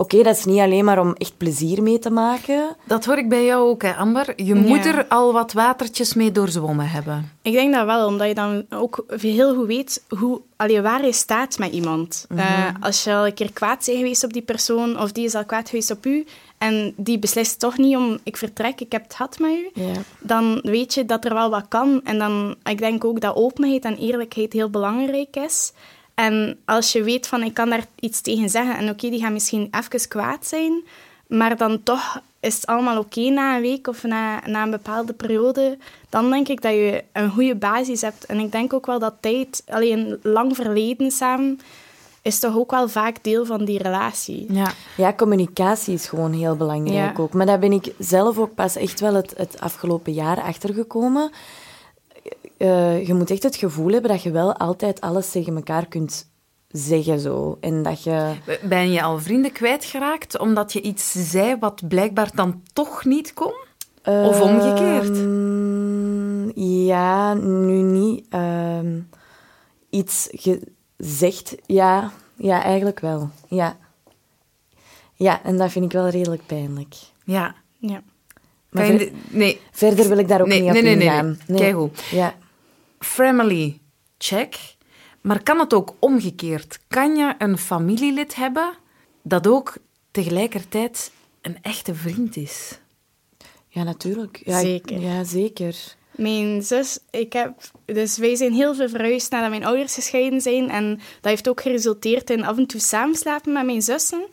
Oké, 0.00 0.22
dat 0.22 0.36
is 0.36 0.44
niet 0.44 0.58
alleen 0.60 0.84
maar 0.84 0.98
om 1.00 1.14
echt 1.14 1.36
plezier 1.36 1.82
mee 1.82 1.98
te 1.98 2.10
maken. 2.10 2.76
Dat 2.84 3.04
hoor 3.04 3.18
ik 3.18 3.28
bij 3.28 3.44
jou 3.44 3.68
ook, 3.68 3.82
hè, 3.82 3.94
Amber. 3.94 4.32
Je 4.36 4.54
moet 4.54 4.84
er 4.86 5.06
al 5.08 5.32
wat 5.32 5.52
watertjes 5.52 6.14
mee 6.14 6.32
doorzwommen 6.32 6.88
hebben. 6.88 7.32
Ik 7.42 7.52
denk 7.52 7.74
dat 7.74 7.84
wel, 7.86 8.06
omdat 8.06 8.28
je 8.28 8.34
dan 8.34 8.64
ook 8.70 9.04
heel 9.20 9.54
goed 9.54 9.66
weet 9.66 10.04
hoe, 10.08 10.40
allee, 10.56 10.80
waar 10.80 11.04
je 11.04 11.12
staat 11.12 11.58
met 11.58 11.72
iemand. 11.72 12.26
Eh, 12.36 12.66
als 12.80 13.04
je 13.04 13.14
al 13.14 13.26
een 13.26 13.34
keer 13.34 13.52
kwaad 13.52 13.82
bent 13.86 13.98
geweest 13.98 14.24
op 14.24 14.32
die 14.32 14.42
persoon, 14.42 15.00
of 15.00 15.12
die 15.12 15.24
is 15.24 15.34
al 15.34 15.44
kwaad 15.44 15.68
geweest 15.68 15.90
op 15.90 16.06
u, 16.06 16.26
en 16.58 16.92
die 16.96 17.18
beslist 17.18 17.58
toch 17.58 17.78
niet 17.78 17.96
om, 17.96 18.18
ik 18.22 18.36
vertrek, 18.36 18.80
ik 18.80 18.92
heb 18.92 19.02
het 19.02 19.14
gehad 19.14 19.38
met 19.38 19.50
u, 19.50 19.70
Ja. 19.74 19.92
dan 20.20 20.60
weet 20.62 20.94
je 20.94 21.04
dat 21.04 21.24
er 21.24 21.34
wel 21.34 21.50
wat 21.50 21.64
kan. 21.68 22.00
En 22.04 22.18
dan, 22.18 22.54
ik 22.64 22.78
denk 22.78 23.04
ook 23.04 23.20
dat 23.20 23.36
openheid 23.36 23.84
en 23.84 23.96
eerlijkheid 23.96 24.52
heel 24.52 24.70
belangrijk 24.70 25.36
is. 25.36 25.72
En 26.20 26.58
als 26.64 26.92
je 26.92 27.02
weet 27.02 27.26
van, 27.26 27.42
ik 27.42 27.54
kan 27.54 27.70
daar 27.70 27.86
iets 28.00 28.20
tegen 28.20 28.48
zeggen, 28.48 28.76
en 28.76 28.88
oké, 28.88 29.10
die 29.10 29.20
gaan 29.20 29.32
misschien 29.32 29.70
even 29.70 30.08
kwaad 30.08 30.46
zijn, 30.46 30.82
maar 31.26 31.56
dan 31.56 31.82
toch 31.82 32.20
is 32.40 32.54
het 32.54 32.66
allemaal 32.66 32.98
oké 32.98 33.20
na 33.20 33.54
een 33.56 33.60
week 33.62 33.86
of 33.86 34.02
na, 34.02 34.42
na 34.46 34.62
een 34.62 34.70
bepaalde 34.70 35.12
periode, 35.12 35.78
dan 36.08 36.30
denk 36.30 36.48
ik 36.48 36.62
dat 36.62 36.72
je 36.72 37.04
een 37.12 37.30
goede 37.30 37.54
basis 37.54 38.00
hebt. 38.00 38.26
En 38.26 38.38
ik 38.38 38.52
denk 38.52 38.72
ook 38.72 38.86
wel 38.86 38.98
dat 38.98 39.14
tijd, 39.20 39.62
alleen 39.68 40.18
lang 40.22 40.56
verleden 40.56 41.10
samen, 41.10 41.60
is 42.22 42.38
toch 42.38 42.56
ook 42.56 42.70
wel 42.70 42.88
vaak 42.88 43.16
deel 43.22 43.46
van 43.46 43.64
die 43.64 43.82
relatie. 43.82 44.46
Ja. 44.52 44.72
Ja, 44.96 45.12
communicatie 45.12 45.94
is 45.94 46.06
gewoon 46.06 46.32
heel 46.32 46.56
belangrijk 46.56 47.16
Ja. 47.16 47.22
ook. 47.22 47.32
Maar 47.32 47.46
daar 47.46 47.58
ben 47.58 47.72
ik 47.72 47.92
zelf 47.98 48.38
ook 48.38 48.54
pas 48.54 48.76
echt 48.76 49.00
wel 49.00 49.14
het, 49.14 49.34
het 49.36 49.60
afgelopen 49.60 50.12
jaar 50.12 50.40
achtergekomen. 50.40 51.30
Eh, 52.60 53.06
je 53.06 53.14
moet 53.14 53.30
echt 53.30 53.42
het 53.42 53.56
gevoel 53.56 53.92
hebben 53.92 54.10
dat 54.10 54.22
je 54.22 54.30
wel 54.30 54.56
altijd 54.56 55.00
alles 55.00 55.30
tegen 55.30 55.56
elkaar 55.56 55.86
kunt 55.86 56.30
zeggen. 56.68 57.20
Zo. 57.20 57.56
En 57.60 57.82
dat 57.82 58.02
je... 58.02 58.32
Ben 58.62 58.90
je 58.92 59.02
al 59.02 59.18
vrienden 59.18 59.52
kwijtgeraakt 59.52 60.38
omdat 60.38 60.72
je 60.72 60.80
iets 60.80 61.30
zei 61.30 61.56
wat 61.60 61.88
blijkbaar 61.88 62.30
dan 62.34 62.62
toch 62.72 63.04
niet 63.04 63.34
kon? 63.34 63.52
Of 64.04 64.40
omgekeerd? 64.40 65.16
Ehm, 65.16 66.60
ja, 66.60 67.34
nu 67.34 67.82
niet. 67.82 68.26
Ehm, 68.30 69.00
iets 69.90 70.28
gezegd, 70.30 71.54
ja, 71.66 72.10
ja, 72.36 72.62
eigenlijk 72.62 73.00
wel. 73.00 73.30
Ja. 73.48 73.76
ja, 75.14 75.42
en 75.44 75.56
dat 75.56 75.70
vind 75.70 75.84
ik 75.84 75.92
wel 75.92 76.08
redelijk 76.08 76.46
pijnlijk. 76.46 76.94
Ja. 77.24 77.54
Ja. 77.78 78.02
Maar 78.70 78.84
ver- 78.86 79.10
nee. 79.30 79.60
verder 79.70 80.08
wil 80.08 80.18
ik 80.18 80.28
daar 80.28 80.40
ook 80.40 80.46
Nee, 80.46 80.60
niet 80.60 80.68
op 80.68 80.74
nee, 80.74 80.82
nee, 80.82 80.96
nee, 80.96 81.04
ingaan. 81.06 81.38
nee. 81.46 81.58
Keigoed. 81.58 82.02
Ja. 82.10 82.34
Family, 83.04 83.80
check. 84.18 84.54
Maar 85.20 85.42
kan 85.42 85.58
het 85.58 85.74
ook 85.74 85.94
omgekeerd? 85.98 86.78
Kan 86.88 87.16
je 87.16 87.34
een 87.38 87.58
familielid 87.58 88.34
hebben 88.34 88.72
dat 89.22 89.46
ook 89.46 89.74
tegelijkertijd 90.10 91.10
een 91.42 91.58
echte 91.62 91.94
vriend 91.94 92.36
is? 92.36 92.78
ja, 93.68 93.82
natuurlijk. 93.82 94.42
Ja, 94.44 94.58
ik- 94.58 94.64
Zeker. 94.66 95.00
Ja, 95.00 95.24
zeker. 95.24 95.94
Mijn 96.10 96.62
zus, 96.62 96.98
ik 97.10 97.32
heb, 97.32 97.54
dus 97.84 98.18
wij 98.18 98.36
zijn 98.36 98.52
heel 98.52 98.74
veel 98.74 98.88
verhuisd 98.88 99.30
nadat 99.30 99.50
mijn 99.50 99.64
ouders 99.64 99.94
gescheiden 99.94 100.40
zijn. 100.40 100.70
En 100.70 100.94
dat 100.96 101.30
heeft 101.30 101.48
ook 101.48 101.60
geresulteerd 101.60 102.30
in 102.30 102.44
af 102.44 102.56
en 102.56 102.66
toe 102.66 102.80
samenslapen 102.80 103.52
met 103.52 103.64
mijn 103.64 103.82
zussen. 103.82 104.26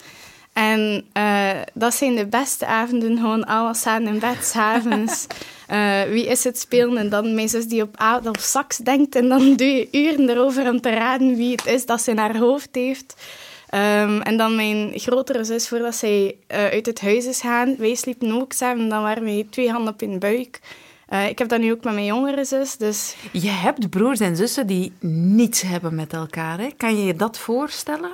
En 0.58 1.06
uh, 1.14 1.50
dat 1.74 1.94
zijn 1.94 2.16
de 2.16 2.28
beste 2.28 2.66
avonden, 2.66 3.18
gewoon 3.18 3.46
allemaal 3.46 3.74
samen 3.74 4.14
in 4.14 4.20
bed, 4.20 4.46
s'avonds. 4.46 5.28
Uh, 5.72 6.02
wie 6.14 6.26
is 6.26 6.44
het 6.44 6.60
spelen? 6.60 6.98
En 6.98 7.10
dan 7.10 7.36
mijn 7.36 7.50
zus 7.50 7.66
die 7.66 7.82
op, 7.82 8.20
op 8.24 8.38
sax 8.38 8.78
denkt. 8.78 9.16
En 9.16 9.30
dan 9.30 9.56
doe 9.56 9.68
je 9.68 9.88
uren 9.92 10.30
erover 10.30 10.70
om 10.70 10.82
te 10.82 10.90
raden 10.90 11.36
wie 11.36 11.52
het 11.52 11.66
is 11.66 11.86
dat 11.86 12.02
ze 12.02 12.12
in 12.12 12.18
haar 12.18 12.38
hoofd 12.38 12.70
heeft. 12.72 13.16
Um, 13.74 14.22
en 14.22 14.38
dan 14.38 14.56
mijn 14.56 14.92
grotere 14.96 15.44
zus, 15.44 15.68
voordat 15.68 15.96
zij 15.96 16.36
uh, 16.52 16.58
uit 16.58 16.86
het 16.86 17.02
huis 17.02 17.26
is 17.26 17.42
gaan, 17.42 17.76
wij 17.78 17.96
sliepen 17.96 18.32
ook 18.32 18.54
samen. 18.54 18.84
En 18.84 18.90
dan 18.90 19.02
waren 19.02 19.24
we 19.24 19.48
twee 19.50 19.72
handen 19.72 19.94
op 19.94 20.02
in 20.02 20.20
buik. 20.20 20.60
Uh, 21.10 21.30
ik 21.30 21.38
heb 21.38 21.50
dat 21.50 21.60
nu 21.60 21.72
ook 21.72 21.84
met 21.84 21.94
mijn 21.94 22.06
jongere 22.06 22.46
zus. 22.46 22.78
Dus... 22.78 23.16
Je 23.32 23.50
hebt 23.50 23.90
broers 23.90 24.20
en 24.20 24.36
zussen 24.36 24.68
die 24.68 24.94
niets 25.00 25.62
hebben 25.62 25.96
met 25.96 26.14
elkaar. 26.14 26.60
Hè? 26.60 26.68
Kan 26.78 26.98
je 26.98 27.06
je 27.06 27.16
dat 27.16 27.38
voorstellen? 27.38 28.12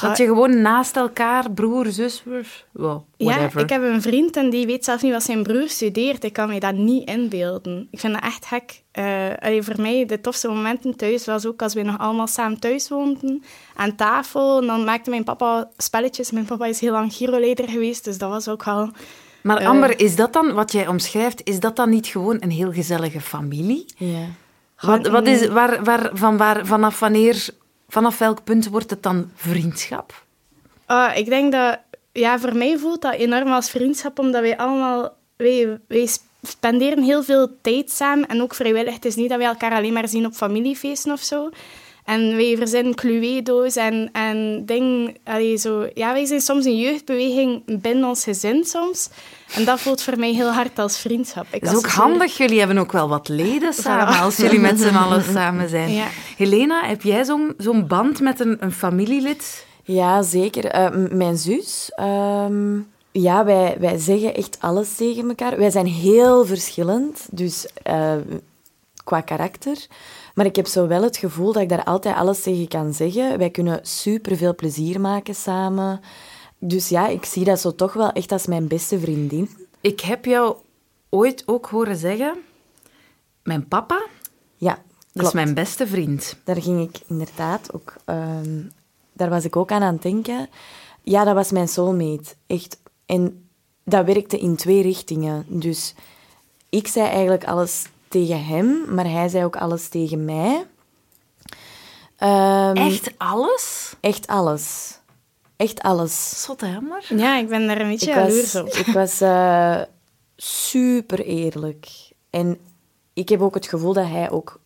Dat 0.00 0.16
je 0.16 0.24
gewoon 0.24 0.60
naast 0.60 0.96
elkaar, 0.96 1.50
broer, 1.50 1.86
zus, 1.86 2.22
well, 2.72 3.00
Ja, 3.16 3.50
ik 3.56 3.68
heb 3.68 3.82
een 3.82 4.02
vriend 4.02 4.36
en 4.36 4.50
die 4.50 4.66
weet 4.66 4.84
zelf 4.84 5.02
niet 5.02 5.12
wat 5.12 5.22
zijn 5.22 5.42
broer 5.42 5.68
studeert. 5.68 6.24
Ik 6.24 6.32
kan 6.32 6.48
me 6.48 6.60
dat 6.60 6.74
niet 6.74 7.08
inbeelden. 7.08 7.88
Ik 7.90 8.00
vind 8.00 8.12
dat 8.12 8.22
echt 8.22 8.46
gek. 8.46 8.82
Uh, 8.98 9.62
voor 9.62 9.80
mij, 9.80 10.06
de 10.06 10.20
tofste 10.20 10.48
momenten 10.48 10.96
thuis 10.96 11.24
was 11.24 11.46
ook 11.46 11.62
als 11.62 11.74
we 11.74 11.82
nog 11.82 11.98
allemaal 11.98 12.26
samen 12.26 12.60
thuis 12.60 12.88
woonden. 12.88 13.42
Aan 13.76 13.94
tafel. 13.94 14.60
En 14.60 14.66
dan 14.66 14.84
maakte 14.84 15.10
mijn 15.10 15.24
papa 15.24 15.68
spelletjes. 15.76 16.30
Mijn 16.30 16.44
papa 16.44 16.66
is 16.66 16.80
heel 16.80 16.92
lang 16.92 17.12
giroleider 17.12 17.68
geweest, 17.68 18.04
dus 18.04 18.18
dat 18.18 18.30
was 18.30 18.48
ook 18.48 18.64
wel... 18.64 18.90
Maar 19.42 19.60
uh, 19.60 19.68
Amber, 19.68 20.00
is 20.00 20.16
dat 20.16 20.32
dan, 20.32 20.52
wat 20.52 20.72
jij 20.72 20.86
omschrijft, 20.86 21.40
is 21.44 21.60
dat 21.60 21.76
dan 21.76 21.90
niet 21.90 22.06
gewoon 22.06 22.36
een 22.40 22.50
heel 22.50 22.72
gezellige 22.72 23.20
familie? 23.20 23.84
Ja. 23.96 24.26
Wat, 24.80 25.06
wat 25.06 25.26
is, 25.26 25.48
waar, 25.48 25.84
waar, 25.84 26.10
van 26.12 26.36
waar, 26.36 26.66
vanaf 26.66 26.98
wanneer 26.98 27.48
Vanaf 27.88 28.18
welk 28.18 28.44
punt 28.44 28.68
wordt 28.68 28.90
het 28.90 29.02
dan 29.02 29.30
vriendschap? 29.34 30.24
Uh, 30.88 31.12
ik 31.14 31.26
denk 31.26 31.52
dat, 31.52 31.78
ja, 32.12 32.38
voor 32.38 32.56
mij 32.56 32.78
voelt 32.78 33.02
dat 33.02 33.14
enorm 33.14 33.48
als 33.48 33.70
vriendschap, 33.70 34.18
omdat 34.18 34.40
wij 34.40 34.56
allemaal, 34.56 35.16
wij, 35.36 35.80
wij 35.88 36.08
spenderen 36.42 37.02
heel 37.02 37.22
veel 37.22 37.48
tijd 37.60 37.90
samen 37.90 38.28
en 38.28 38.42
ook 38.42 38.54
vrijwillig. 38.54 38.94
Het 38.94 39.04
is 39.04 39.14
niet 39.14 39.28
dat 39.28 39.38
wij 39.38 39.46
elkaar 39.46 39.72
alleen 39.72 39.92
maar 39.92 40.08
zien 40.08 40.26
op 40.26 40.32
familiefeesten 40.32 41.12
of 41.12 41.20
zo. 41.20 41.50
En 42.04 42.36
wij 42.36 42.56
verzinnen 42.56 42.94
cluedo's 42.94 43.76
en, 43.76 44.08
en 44.12 44.66
dingen. 44.66 45.16
zo. 45.58 45.88
Ja, 45.94 46.12
wij 46.12 46.26
zijn 46.26 46.40
soms 46.40 46.64
een 46.64 46.78
jeugdbeweging 46.78 47.80
binnen 47.80 48.08
ons 48.08 48.24
gezin 48.24 48.64
soms. 48.64 49.08
En 49.54 49.64
dat 49.64 49.80
voelt 49.80 50.02
voor 50.02 50.18
mij 50.18 50.32
heel 50.32 50.50
hard 50.52 50.78
als 50.78 50.98
vriendschap. 50.98 51.46
Het 51.50 51.62
is 51.62 51.74
ook 51.74 51.86
handig. 51.86 52.36
Jullie 52.36 52.58
hebben 52.58 52.78
ook 52.78 52.92
wel 52.92 53.08
wat 53.08 53.28
leden 53.28 53.72
samen, 53.72 54.18
als 54.18 54.36
jullie 54.36 54.58
met 54.58 54.80
z'n 54.80 54.94
allen 54.94 55.22
samen 55.34 55.68
zijn. 55.68 55.92
Ja. 55.92 56.06
Helena, 56.36 56.86
heb 56.86 57.02
jij 57.02 57.24
zo'n 57.24 57.54
zo'n 57.58 57.86
band 57.86 58.20
met 58.20 58.40
een, 58.40 58.56
een 58.60 58.72
familielid? 58.72 59.66
Ja, 59.82 60.22
zeker. 60.22 60.74
Uh, 60.74 61.08
mijn 61.10 61.36
zus... 61.36 61.90
Ehm, 61.94 62.76
ja, 63.20 63.44
wij, 63.44 63.76
wij 63.78 63.98
zeggen 63.98 64.34
echt 64.34 64.56
alles 64.60 64.94
tegen 64.94 65.28
elkaar. 65.28 65.58
Wij 65.58 65.70
zijn 65.70 65.86
heel 65.86 66.46
verschillend, 66.46 67.26
dus 67.30 67.66
uh, 67.90 68.12
qua 69.04 69.20
karakter. 69.20 69.86
Maar 70.34 70.46
ik 70.46 70.56
heb 70.56 70.66
zo 70.66 70.86
wel 70.86 71.02
het 71.02 71.16
gevoel 71.16 71.52
dat 71.52 71.62
ik 71.62 71.68
daar 71.68 71.84
altijd 71.84 72.16
alles 72.16 72.42
tegen 72.42 72.68
kan 72.68 72.92
zeggen. 72.92 73.38
Wij 73.38 73.50
kunnen 73.50 73.78
superveel 73.82 74.54
plezier 74.54 75.00
maken 75.00 75.34
samen. 75.34 76.00
Dus 76.58 76.88
ja, 76.88 77.08
ik 77.08 77.24
zie 77.24 77.44
dat 77.44 77.60
zo 77.60 77.74
toch 77.74 77.92
wel 77.92 78.12
echt 78.12 78.32
als 78.32 78.46
mijn 78.46 78.68
beste 78.68 78.98
vriendin. 79.00 79.50
Ik 79.80 80.00
heb 80.00 80.24
jou 80.24 80.56
ooit 81.08 81.42
ook 81.46 81.66
horen 81.66 81.96
zeggen... 81.96 82.36
Mijn 83.42 83.68
papa... 83.68 84.06
Ja, 84.56 84.78
Dat 85.12 85.26
is 85.26 85.32
mijn 85.32 85.54
beste 85.54 85.86
vriend. 85.86 86.36
Daar 86.44 86.62
ging 86.62 86.80
ik 86.80 87.00
inderdaad 87.06 87.72
ook... 87.72 87.94
Ehm, 88.04 88.62
daar 89.12 89.30
was 89.30 89.44
ik 89.44 89.56
ook 89.56 89.70
aan 89.70 89.82
aan 89.82 89.92
het 89.92 90.02
denken. 90.02 90.48
Ja, 91.02 91.24
dat 91.24 91.34
was 91.34 91.50
mijn 91.50 91.68
soulmate. 91.68 92.34
Echt. 92.46 92.80
En 93.06 93.48
dat 93.84 94.06
werkte 94.06 94.38
in 94.38 94.56
twee 94.56 94.82
richtingen. 94.82 95.44
Dus 95.48 95.94
ik 96.68 96.86
zei 96.86 97.08
eigenlijk 97.08 97.44
alles 97.44 97.84
tegen 98.14 98.44
hem, 98.44 98.94
maar 98.94 99.10
hij 99.10 99.28
zei 99.28 99.44
ook 99.44 99.56
alles 99.56 99.88
tegen 99.88 100.24
mij. 100.24 100.66
Um, 102.18 102.76
echt 102.76 103.10
alles? 103.16 103.94
Echt 104.00 104.26
alles. 104.26 104.98
Echt 105.56 105.80
alles. 105.80 106.42
Zot, 106.42 106.60
hè, 106.60 106.80
maar? 106.80 107.04
Ja, 107.16 107.38
ik 107.38 107.48
ben 107.48 107.66
daar 107.66 107.80
een 107.80 107.88
beetje 107.88 108.10
jaloers 108.10 108.54
op. 108.54 108.66
Ik 108.66 108.86
was 108.86 109.22
uh, 109.22 109.80
super 110.36 111.20
eerlijk. 111.20 111.88
En 112.30 112.58
ik 113.12 113.28
heb 113.28 113.40
ook 113.40 113.54
het 113.54 113.66
gevoel 113.66 113.92
dat 113.92 114.06
hij 114.06 114.30
ook... 114.30 114.60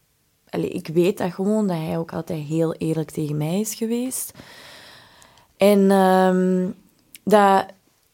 Allez, 0.51 0.71
ik 0.71 0.87
weet 0.87 1.19
dat 1.19 1.33
gewoon, 1.33 1.67
dat 1.67 1.77
hij 1.77 1.99
ook 1.99 2.13
altijd 2.13 2.47
heel 2.47 2.75
eerlijk 2.75 3.11
tegen 3.11 3.37
mij 3.37 3.61
is 3.61 3.75
geweest. 3.75 4.33
En 5.57 5.91
um, 5.91 6.75
dat, 7.25 7.67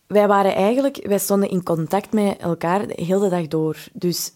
wij 0.07 0.29
waren 0.29 0.55
eigenlijk... 0.55 1.07
Wij 1.07 1.19
stonden 1.19 1.51
in 1.51 1.63
contact 1.63 2.13
met 2.13 2.39
elkaar 2.39 2.87
de 2.87 3.03
hele 3.03 3.29
dag 3.29 3.49
door. 3.49 3.77
Dus 3.93 4.33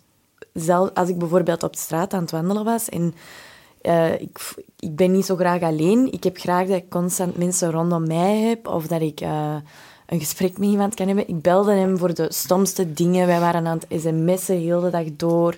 zelf, 0.61 0.91
als 0.95 1.09
ik 1.09 1.19
bijvoorbeeld 1.19 1.63
op 1.63 1.73
de 1.73 1.79
straat 1.79 2.13
aan 2.13 2.21
het 2.21 2.31
wandelen 2.31 2.65
was 2.65 2.89
en 2.89 3.15
uh, 3.83 4.21
ik, 4.21 4.55
ik 4.79 4.97
ben 4.97 5.13
niet 5.13 5.27
zo 5.27 5.37
graag 5.37 5.63
alleen. 5.63 6.13
Ik 6.13 6.25
heb 6.25 6.39
graag 6.39 6.67
dat 6.67 6.77
ik 6.77 6.91
constant 6.91 7.37
mensen 7.37 7.71
rondom 7.71 8.07
mij 8.07 8.37
heb 8.37 8.69
of 8.69 8.87
dat 8.87 9.01
ik 9.01 9.21
uh, 9.21 9.55
een 10.07 10.19
gesprek 10.19 10.59
met 10.59 10.69
iemand 10.69 10.95
kan 10.95 11.07
hebben. 11.07 11.29
Ik 11.29 11.43
belde 11.43 11.73
hem 11.73 11.99
voor 11.99 12.15
de 12.15 12.27
stomste 12.33 12.93
dingen. 12.93 13.27
Wij 13.27 13.41
waren 13.41 13.67
aan 13.67 13.81
het 13.89 14.01
sms'en 14.01 14.57
de 14.57 14.63
hele 14.63 14.91
dag 14.91 15.05
door. 15.17 15.57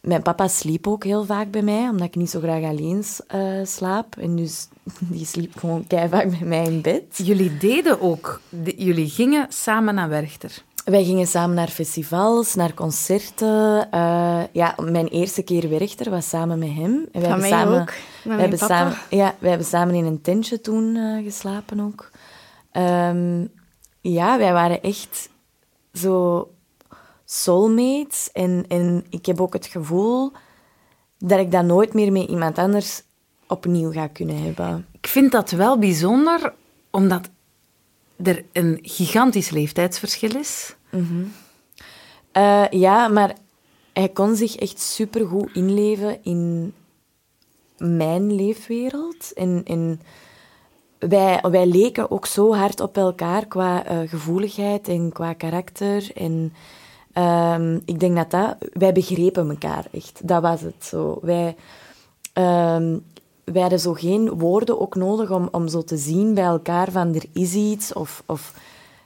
Mijn 0.00 0.22
papa 0.22 0.48
sliep 0.48 0.86
ook 0.86 1.04
heel 1.04 1.24
vaak 1.24 1.50
bij 1.50 1.62
mij, 1.62 1.88
omdat 1.88 2.06
ik 2.06 2.14
niet 2.14 2.30
zo 2.30 2.40
graag 2.40 2.62
alleen 2.62 3.04
uh, 3.34 3.64
slaap. 3.64 4.16
En 4.16 4.36
dus 4.36 4.68
die 4.98 5.26
sliep 5.26 5.58
gewoon 5.58 5.86
keihard 5.86 6.30
bij 6.30 6.48
mij 6.48 6.64
in 6.64 6.80
bed. 6.80 7.02
Jullie 7.16 7.56
deden 7.56 8.00
ook... 8.00 8.40
Jullie 8.76 9.08
gingen 9.08 9.46
samen 9.48 9.94
naar 9.94 10.08
Werchter. 10.08 10.62
Wij 10.84 11.04
gingen 11.04 11.26
samen 11.26 11.56
naar 11.56 11.68
festivals, 11.68 12.54
naar 12.54 12.74
concerten. 12.74 13.88
Uh, 13.94 14.42
ja, 14.52 14.74
mijn 14.80 15.06
eerste 15.06 15.42
keer 15.42 15.68
Werchter 15.68 16.10
was 16.10 16.28
samen 16.28 16.58
met 16.58 16.72
hem. 16.72 17.08
En 17.12 17.20
wij 17.20 17.30
hebben 17.30 17.48
samen, 17.48 17.80
ook, 17.80 17.92
wij 18.24 18.38
hebben 18.38 18.58
Samen, 18.58 18.96
ja, 19.10 19.34
wij 19.38 19.48
hebben 19.48 19.68
samen 19.68 19.94
in 19.94 20.04
een 20.04 20.20
tentje 20.20 20.60
toen 20.60 20.94
uh, 20.94 21.24
geslapen 21.24 21.80
ook. 21.80 22.10
Um, 22.72 23.50
ja, 24.00 24.38
wij 24.38 24.52
waren 24.52 24.82
echt 24.82 25.28
zo 25.92 26.48
soulmates. 27.24 28.30
En, 28.32 28.64
en 28.68 29.04
ik 29.10 29.26
heb 29.26 29.40
ook 29.40 29.52
het 29.52 29.66
gevoel 29.66 30.32
dat 31.18 31.38
ik 31.38 31.50
dat 31.50 31.64
nooit 31.64 31.94
meer 31.94 32.12
met 32.12 32.28
iemand 32.28 32.58
anders 32.58 33.02
opnieuw 33.46 33.92
ga 33.92 34.06
kunnen 34.06 34.42
hebben. 34.42 34.86
Ik 34.92 35.06
vind 35.06 35.32
dat 35.32 35.50
wel 35.50 35.78
bijzonder, 35.78 36.54
omdat 36.90 37.28
er 38.22 38.44
een 38.52 38.78
gigantisch 38.82 39.50
leeftijdsverschil 39.50 40.36
is. 40.36 40.76
Mm 40.90 41.32
uh, 42.36 42.64
ja, 42.70 43.08
maar 43.08 43.36
hij 43.92 44.08
kon 44.08 44.36
zich 44.36 44.56
echt 44.56 44.80
supergoed 44.80 45.50
inleven 45.52 46.18
in 46.22 46.72
mijn 47.76 48.34
leefwereld. 48.34 49.32
En, 49.32 50.00
wij, 50.98 51.40
wij 51.50 51.66
leken 51.66 52.10
ook 52.10 52.26
zo 52.26 52.54
hard 52.54 52.80
op 52.80 52.96
elkaar 52.96 53.46
qua 53.46 53.90
uh, 53.90 54.08
gevoeligheid 54.08 54.88
en 54.88 55.12
qua 55.12 55.32
karakter. 55.32 56.10
En 56.14 56.52
uh, 57.14 57.74
ik 57.84 58.00
denk 58.00 58.16
dat 58.16 58.30
dat... 58.30 58.56
Wij 58.72 58.92
begrepen 58.92 59.50
elkaar 59.50 59.86
echt. 59.92 60.20
Dat 60.28 60.42
was 60.42 60.60
het 60.60 60.84
zo. 60.84 61.18
Wij... 61.22 61.56
Uh, 62.38 62.96
wij 63.52 63.60
hadden 63.60 63.80
zo 63.80 63.92
geen 63.92 64.30
woorden 64.30 64.80
ook 64.80 64.94
nodig 64.94 65.30
om, 65.30 65.48
om 65.50 65.68
zo 65.68 65.82
te 65.82 65.96
zien 65.96 66.34
bij 66.34 66.44
elkaar 66.44 66.90
van 66.90 67.14
er 67.14 67.24
is 67.32 67.54
iets. 67.54 67.92
Of, 67.92 68.22
of 68.26 68.52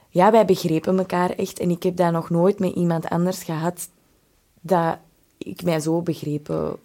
ja, 0.09 0.31
wij 0.31 0.45
begrepen 0.45 0.97
elkaar 0.97 1.29
echt. 1.29 1.59
En 1.59 1.69
ik 1.69 1.83
heb 1.83 1.95
dat 1.95 2.11
nog 2.11 2.29
nooit 2.29 2.59
met 2.59 2.75
iemand 2.75 3.09
anders 3.09 3.43
gehad 3.43 3.89
dat 4.61 4.97
ik 5.37 5.63
mij 5.63 5.79
zo 5.79 6.01
begrepen 6.01 6.75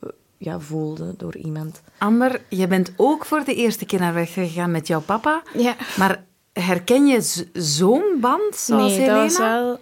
eh, 0.00 0.08
ja, 0.38 0.60
voelde 0.60 1.14
door 1.16 1.36
iemand. 1.36 1.82
Amber, 1.98 2.40
je 2.48 2.66
bent 2.66 2.92
ook 2.96 3.24
voor 3.24 3.44
de 3.44 3.54
eerste 3.54 3.84
keer 3.84 4.00
naar 4.00 4.14
weg 4.14 4.32
gegaan 4.32 4.70
met 4.70 4.86
jouw 4.86 5.00
papa. 5.00 5.42
Ja. 5.54 5.76
Maar 5.96 6.24
herken 6.52 7.06
je 7.06 7.46
zo'n 7.52 8.16
band 8.20 8.56
zoals 8.56 8.92
nee, 8.92 9.00
Helena? 9.00 9.22
dat 9.22 9.36
was 9.36 9.38
wel... 9.38 9.78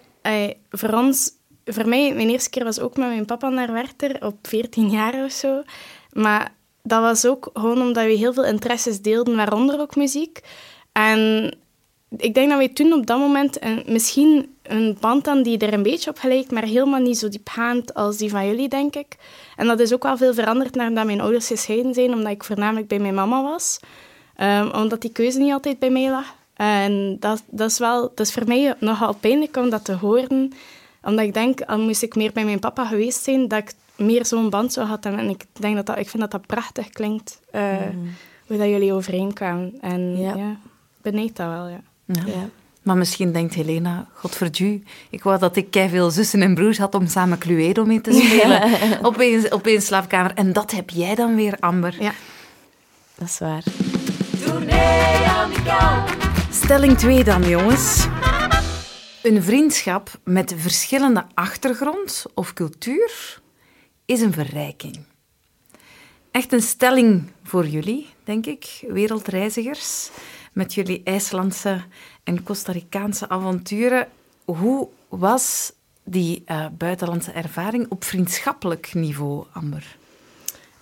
voor 0.69 0.93
ons... 0.93 1.39
Voor 1.65 1.87
mij, 1.87 2.13
mijn 2.13 2.29
eerste 2.29 2.49
keer 2.49 2.63
was 2.63 2.79
ook 2.79 2.97
met 2.97 3.07
mijn 3.07 3.25
papa 3.25 3.49
naar 3.49 3.71
Werchter, 3.71 4.25
op 4.25 4.35
14 4.41 4.89
jaar 4.89 5.23
of 5.23 5.31
zo. 5.31 5.63
Maar 6.11 6.53
dat 6.83 7.01
was 7.01 7.25
ook 7.25 7.49
gewoon 7.53 7.81
omdat 7.81 8.05
we 8.05 8.11
heel 8.11 8.33
veel 8.33 8.45
interesses 8.45 9.01
deelden, 9.01 9.35
waaronder 9.35 9.79
ook 9.79 9.95
muziek. 9.95 10.39
En 10.91 11.53
ik 12.17 12.33
denk 12.33 12.49
dat 12.49 12.59
we 12.59 12.73
toen 12.73 12.93
op 12.93 13.05
dat 13.05 13.19
moment 13.19 13.63
een, 13.63 13.83
misschien 13.85 14.55
een 14.63 14.97
band 14.99 15.27
aan 15.27 15.43
die 15.43 15.57
er 15.57 15.73
een 15.73 15.83
beetje 15.83 16.09
op 16.09 16.17
gelijkt, 16.17 16.51
maar 16.51 16.63
helemaal 16.63 16.99
niet 16.99 17.17
zo 17.17 17.29
diepgaand 17.29 17.93
als 17.93 18.17
die 18.17 18.29
van 18.29 18.47
jullie, 18.47 18.69
denk 18.69 18.95
ik. 18.95 19.15
En 19.55 19.67
dat 19.67 19.79
is 19.79 19.93
ook 19.93 20.03
wel 20.03 20.17
veel 20.17 20.33
veranderd 20.33 20.75
nadat 20.75 21.05
mijn 21.05 21.21
ouders 21.21 21.47
gescheiden 21.47 21.93
zijn, 21.93 22.13
omdat 22.13 22.31
ik 22.31 22.43
voornamelijk 22.43 22.87
bij 22.87 22.99
mijn 22.99 23.13
mama 23.13 23.43
was. 23.43 23.79
Um, 24.37 24.71
omdat 24.71 25.01
die 25.01 25.11
keuze 25.11 25.39
niet 25.39 25.51
altijd 25.51 25.79
bij 25.79 25.89
mij 25.89 26.09
lag. 26.09 26.35
En 26.53 27.17
dat, 27.19 27.43
dat, 27.49 27.69
is 27.69 27.77
wel, 27.77 28.01
dat 28.01 28.27
is 28.27 28.33
voor 28.33 28.47
mij 28.47 28.75
nogal 28.79 29.13
pijnlijk 29.13 29.57
om 29.57 29.69
dat 29.69 29.85
te 29.85 29.93
horen. 29.93 30.53
Omdat 31.03 31.25
ik 31.25 31.33
denk, 31.33 31.61
al 31.61 31.79
moest 31.79 32.01
ik 32.01 32.15
meer 32.15 32.31
bij 32.31 32.45
mijn 32.45 32.59
papa 32.59 32.85
geweest 32.85 33.23
zijn, 33.23 33.47
dat 33.47 33.59
ik 33.59 33.73
meer 34.01 34.25
zo'n 34.25 34.49
band 34.49 34.73
zou 34.73 34.87
had. 34.87 35.05
En 35.05 35.29
ik, 35.29 35.45
denk 35.53 35.75
dat 35.75 35.85
dat, 35.85 35.97
ik 35.97 36.09
vind 36.09 36.21
dat 36.21 36.31
dat 36.31 36.45
prachtig 36.45 36.89
klinkt, 36.89 37.39
uh, 37.55 37.71
mm. 37.93 38.13
hoe 38.47 38.57
dat 38.57 38.67
jullie 38.67 38.93
overeenkwamen. 38.93 39.73
En 39.81 40.17
ja, 40.17 40.35
ja 40.35 40.57
benijd 41.01 41.35
dat 41.35 41.47
wel, 41.47 41.67
ja. 41.67 41.81
Ja. 42.05 42.23
Ja. 42.25 42.49
Maar 42.81 42.97
misschien 42.97 43.31
denkt 43.31 43.53
Helena, 43.53 44.07
godverdu, 44.13 44.83
ik 45.09 45.23
wou 45.23 45.39
dat 45.39 45.55
ik 45.55 45.67
veel 45.71 46.11
zussen 46.11 46.41
en 46.41 46.55
broers 46.55 46.77
had 46.77 46.95
om 46.95 47.07
samen 47.07 47.37
Cluedo 47.37 47.85
mee 47.85 48.01
te 48.01 48.13
spelen 48.21 49.51
op, 49.51 49.65
één 49.67 49.81
slaapkamer. 49.81 50.33
En 50.33 50.53
dat 50.53 50.71
heb 50.71 50.89
jij 50.89 51.15
dan 51.15 51.35
weer, 51.35 51.57
Amber. 51.59 51.95
Ja. 51.99 52.11
Dat 53.15 53.27
is 53.27 53.39
waar. 53.39 53.63
Stelling 56.51 56.97
2 56.97 57.23
dan, 57.23 57.43
jongens. 57.43 58.07
Een 59.23 59.43
vriendschap 59.43 60.09
met 60.23 60.53
verschillende 60.57 61.25
achtergrond 61.33 62.25
of 62.33 62.53
cultuur 62.53 63.40
is 64.11 64.21
een 64.21 64.33
verrijking. 64.33 64.99
Echt 66.31 66.53
een 66.53 66.61
stelling 66.61 67.31
voor 67.43 67.67
jullie, 67.67 68.07
denk 68.23 68.45
ik, 68.45 68.83
wereldreizigers, 68.87 70.09
met 70.53 70.73
jullie 70.73 71.01
IJslandse 71.03 71.81
en 72.23 72.43
Costa 72.43 72.71
Ricaanse 72.71 73.29
avonturen. 73.29 74.07
Hoe 74.45 74.87
was 75.09 75.73
die 76.03 76.41
eh, 76.45 76.65
buitenlandse 76.77 77.31
ervaring 77.31 77.85
op 77.89 78.03
vriendschappelijk 78.03 78.93
niveau, 78.93 79.45
Amber? 79.53 79.95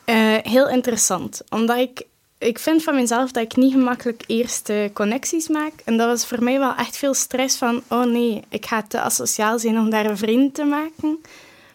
Eh, 0.06 0.38
heel 0.42 0.70
interessant, 0.70 1.42
omdat 1.50 1.78
ik, 1.78 2.06
ik 2.38 2.60
vind 2.60 2.84
van 2.84 2.96
mezelf 2.96 3.32
dat 3.32 3.44
ik 3.44 3.56
niet 3.56 3.74
gemakkelijk 3.74 4.24
eerst 4.28 4.70
eh, 4.70 4.90
connecties 4.94 5.48
maak. 5.48 5.74
En 5.86 5.98
dat 5.98 6.08
was 6.08 6.26
voor 6.26 6.44
mij 6.44 6.60
wel 6.60 6.76
echt 6.76 6.98
veel 6.98 7.14
stress 7.14 7.58
van, 7.58 7.82
oh 7.88 8.06
nee, 8.06 8.44
ik 8.50 8.66
ga 8.66 8.84
te 8.84 9.02
asociaal 9.02 9.60
zijn 9.60 9.80
om 9.80 9.90
daar 9.90 10.06
een 10.06 10.18
vriend 10.18 10.54
te 10.54 10.64
maken. 10.64 11.22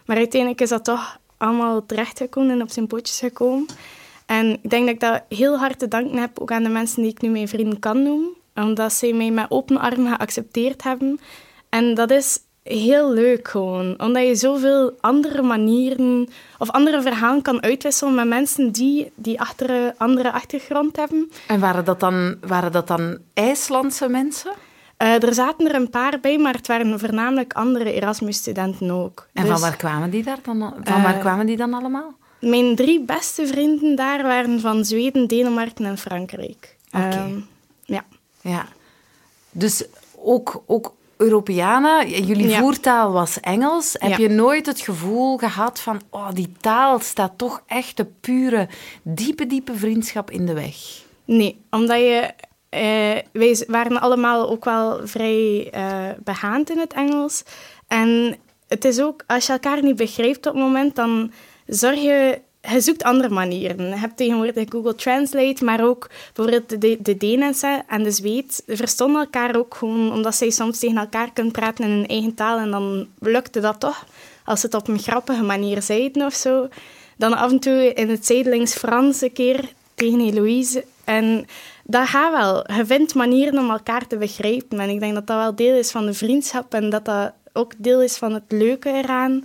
Maar 0.05 0.17
uiteindelijk 0.17 0.61
is 0.61 0.69
dat 0.69 0.83
toch 0.83 1.19
allemaal 1.37 1.85
terechtgekomen 1.85 2.51
en 2.51 2.61
op 2.61 2.69
zijn 2.69 2.87
pootjes 2.87 3.19
gekomen. 3.19 3.65
En 4.25 4.59
ik 4.61 4.69
denk 4.69 4.85
dat 4.85 4.93
ik 4.93 4.99
dat 4.99 5.23
heel 5.39 5.57
hard 5.57 5.79
te 5.79 5.87
danken 5.87 6.17
heb 6.17 6.39
ook 6.39 6.51
aan 6.51 6.63
de 6.63 6.69
mensen 6.69 7.01
die 7.01 7.11
ik 7.11 7.21
nu 7.21 7.29
mijn 7.29 7.47
vrienden 7.47 7.79
kan 7.79 8.03
noemen. 8.03 8.33
Omdat 8.55 8.93
zij 8.93 9.13
mij 9.13 9.31
met 9.31 9.45
open 9.49 9.77
armen 9.77 10.15
geaccepteerd 10.15 10.83
hebben. 10.83 11.19
En 11.69 11.93
dat 11.93 12.11
is 12.11 12.39
heel 12.63 13.11
leuk 13.11 13.47
gewoon. 13.47 14.01
Omdat 14.01 14.27
je 14.27 14.35
zoveel 14.35 14.93
andere 14.99 15.41
manieren 15.41 16.29
of 16.57 16.71
andere 16.71 17.01
verhalen 17.01 17.41
kan 17.41 17.61
uitwisselen 17.61 18.15
met 18.15 18.27
mensen 18.27 18.71
die 18.71 19.11
die 19.15 19.39
achter, 19.39 19.93
andere 19.97 20.31
achtergrond 20.31 20.95
hebben. 20.95 21.31
En 21.47 21.59
waren 21.59 21.85
dat 21.85 21.99
dan, 21.99 22.35
waren 22.41 22.71
dat 22.71 22.87
dan 22.87 23.17
IJslandse 23.33 24.09
mensen? 24.09 24.51
Eh, 24.97 25.23
er 25.23 25.33
zaten 25.33 25.67
er 25.69 25.75
een 25.75 25.89
paar 25.89 26.19
bij, 26.19 26.37
maar 26.37 26.53
het 26.53 26.67
waren 26.67 26.99
voornamelijk 26.99 27.53
andere 27.53 27.93
Erasmus-studenten 27.93 28.91
ook. 28.91 29.27
En 29.33 29.41
Dus, 29.43 29.51
van 29.51 29.61
waar 29.61 29.75
kwamen 29.75 30.09
die 30.09 30.23
daar 30.23 30.39
dan? 30.43 30.73
Van 30.83 31.01
waar 31.03 31.13
Eh, 31.13 31.19
kwamen 31.19 31.45
die 31.45 31.57
dan 31.57 31.73
allemaal? 31.73 32.13
Mijn 32.39 32.75
drie 32.75 33.01
beste 33.01 33.47
vrienden 33.47 33.95
daar 33.95 34.23
waren 34.23 34.59
van 34.59 34.85
Zweden, 34.85 35.27
Denemarken 35.27 35.85
en 35.85 35.97
Frankrijk. 35.97 36.75
Oké. 36.91 37.05
Ehm, 37.07 37.39
ja. 37.85 38.03
Ja. 38.41 38.65
Dus 39.51 39.85
ook, 40.17 40.63
ook 40.65 40.93
Europeanen, 41.17 42.09
jullie 42.25 42.47
Ja. 42.47 42.59
voertaal 42.59 43.11
was 43.11 43.39
Engels. 43.39 43.95
Heb 43.99 44.09
Ja. 44.09 44.17
je 44.17 44.29
nooit 44.29 44.65
het 44.65 44.79
gevoel 44.79 45.37
gehad 45.37 45.79
van, 45.79 46.01
oh, 46.09 46.27
die 46.33 46.51
taal 46.61 46.99
staat 46.99 47.31
toch 47.37 47.61
echt 47.67 47.97
de 47.97 48.05
pure, 48.21 48.67
diepe, 49.01 49.47
diepe 49.47 49.73
vriendschap 49.75 50.31
in 50.31 50.45
de 50.45 50.53
weg? 50.53 50.75
Nee, 51.25 51.61
omdat 51.69 51.97
je... 51.99 52.33
eh, 52.75 53.21
wij 53.31 53.63
waren 53.67 54.01
allemaal 54.01 54.49
ook 54.49 54.65
wel 54.65 54.99
vrij 55.03 55.69
eh, 55.71 56.09
behaand 56.23 56.69
in 56.69 56.77
het 56.77 56.93
Engels. 56.93 57.43
En 57.87 58.37
het 58.67 58.85
is 58.85 59.01
ook, 59.01 59.23
als 59.27 59.45
je 59.45 59.51
elkaar 59.51 59.83
niet 59.83 59.95
begrijpt 59.95 60.45
op 60.45 60.53
het 60.53 60.63
moment, 60.63 60.95
dan 60.95 61.31
zorg 61.67 62.01
je... 62.01 62.43
Zoekt 62.77 63.03
andere 63.03 63.29
manieren. 63.29 63.87
Je 63.87 63.95
hebt 63.95 64.17
tegenwoordig 64.17 64.65
Google 64.69 64.95
Translate, 64.95 65.63
maar 65.63 65.85
ook 65.85 66.09
bijvoorbeeld 66.33 66.81
de, 66.81 66.97
de 67.01 67.17
Denen 67.17 67.53
en 67.87 68.03
de 68.03 68.11
Zweed 68.11 68.63
verstonden 68.67 69.21
elkaar 69.21 69.55
ook 69.55 69.75
gewoon, 69.75 70.11
omdat 70.11 70.35
zij 70.35 70.49
soms 70.49 70.79
tegen 70.79 70.97
elkaar 70.97 71.31
kunnen 71.33 71.51
praten 71.51 71.85
in 71.85 71.91
hun 71.91 72.07
eigen 72.07 72.33
taal 72.33 72.57
en 72.57 72.71
dan 72.71 73.07
lukte 73.19 73.59
dat 73.59 73.79
toch. 73.79 74.05
Als 74.45 74.59
ze 74.59 74.65
het 74.65 74.75
op 74.75 74.87
een 74.87 74.99
grappige 74.99 75.43
manier 75.43 75.81
zeiden 75.81 76.25
of 76.25 76.33
zo. 76.33 76.67
Dan 77.17 77.33
af 77.33 77.51
en 77.51 77.59
toe 77.59 77.93
in 77.93 78.09
het 78.09 78.25
zijdelings 78.25 78.73
Frans 78.73 79.21
een 79.21 79.33
keer 79.33 79.69
tegen 79.95 80.19
Eloïse. 80.19 80.83
En 81.05 81.45
dat 81.83 82.07
gaat 82.07 82.31
wel. 82.31 82.77
Je 82.77 82.85
vindt 82.85 83.15
manieren 83.15 83.59
om 83.59 83.69
elkaar 83.69 84.07
te 84.07 84.17
begrijpen. 84.17 84.79
En 84.79 84.89
ik 84.89 84.99
denk 84.99 85.13
dat 85.13 85.27
dat 85.27 85.37
wel 85.37 85.55
deel 85.55 85.75
is 85.75 85.91
van 85.91 86.05
de 86.05 86.13
vriendschap 86.13 86.73
en 86.73 86.89
dat 86.89 87.05
dat 87.05 87.33
ook 87.53 87.73
deel 87.77 88.01
is 88.01 88.17
van 88.17 88.33
het 88.33 88.43
leuke 88.47 88.89
eraan. 88.89 89.43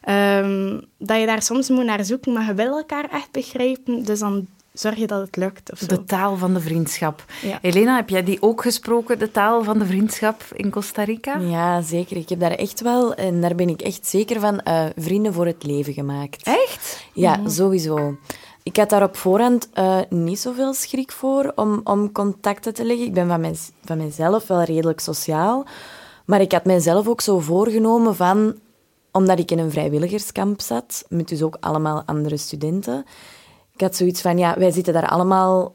Ehm, 0.00 0.80
dat 0.98 1.20
je 1.20 1.26
daar 1.26 1.42
soms 1.42 1.68
moet 1.68 1.84
naar 1.84 2.04
zoeken, 2.04 2.32
maar 2.32 2.46
je 2.46 2.54
wil 2.54 2.76
elkaar 2.76 3.10
echt 3.10 3.30
begrijpen. 3.30 4.04
Dus 4.04 4.18
dan 4.18 4.46
zorg 4.72 4.96
je 4.96 5.06
dat 5.06 5.20
het 5.20 5.36
lukt. 5.36 5.72
Of 5.72 5.78
zo. 5.78 5.86
De 5.86 6.04
taal 6.04 6.36
van 6.36 6.54
de 6.54 6.60
vriendschap. 6.60 7.24
Ja. 7.42 7.58
Helena, 7.62 7.96
heb 7.96 8.08
jij 8.08 8.24
die 8.24 8.42
ook 8.42 8.62
gesproken, 8.62 9.18
de 9.18 9.30
taal 9.30 9.64
van 9.64 9.78
de 9.78 9.86
vriendschap 9.86 10.42
in 10.52 10.70
Costa 10.70 11.04
Rica? 11.04 11.38
Ja, 11.38 11.80
zeker. 11.80 12.16
Ik 12.16 12.28
heb 12.28 12.40
daar 12.40 12.50
echt 12.50 12.80
wel, 12.80 13.14
en 13.14 13.40
daar 13.40 13.54
ben 13.54 13.68
ik 13.68 13.80
echt 13.80 14.06
zeker 14.06 14.40
van, 14.40 14.60
eh, 14.60 14.84
vrienden 14.96 15.32
voor 15.32 15.46
het 15.46 15.64
leven 15.64 15.92
gemaakt. 15.92 16.42
Echt? 16.42 17.06
Ja, 17.12 17.40
sowieso. 17.48 18.16
Ik 18.62 18.76
had 18.76 18.90
daar 18.90 19.02
op 19.02 19.16
voorhand 19.16 19.68
eh, 19.72 19.98
niet 20.08 20.38
zoveel 20.38 20.74
schrik 20.74 21.12
voor 21.12 21.52
om, 21.54 21.80
om 21.84 22.12
contacten 22.12 22.74
te 22.74 22.84
leggen. 22.84 23.06
Ik 23.06 23.14
ben 23.14 23.28
van, 23.28 23.54
van 23.84 23.98
mezelf 23.98 24.46
wel 24.46 24.62
redelijk 24.62 25.00
sociaal. 25.00 25.66
Maar 26.24 26.40
ik 26.40 26.52
had 26.52 26.64
mijzelf 26.64 27.08
ook 27.08 27.20
zo 27.20 27.38
voorgenomen 27.38 28.16
van... 28.16 28.54
Omdat 29.14 29.38
ik 29.38 29.50
in 29.50 29.58
een 29.58 29.70
vrijwilligerskamp 29.70 30.60
zat, 30.60 31.04
met 31.08 31.28
dus 31.28 31.42
ook 31.42 31.56
allemaal 31.60 32.02
andere 32.06 32.36
studenten. 32.36 33.04
Ik 33.74 33.80
had 33.80 33.96
zoiets 33.96 34.20
van, 34.20 34.38
ja, 34.38 34.54
wij 34.58 34.70
zitten 34.70 34.92
daar 34.92 35.08
allemaal 35.08 35.74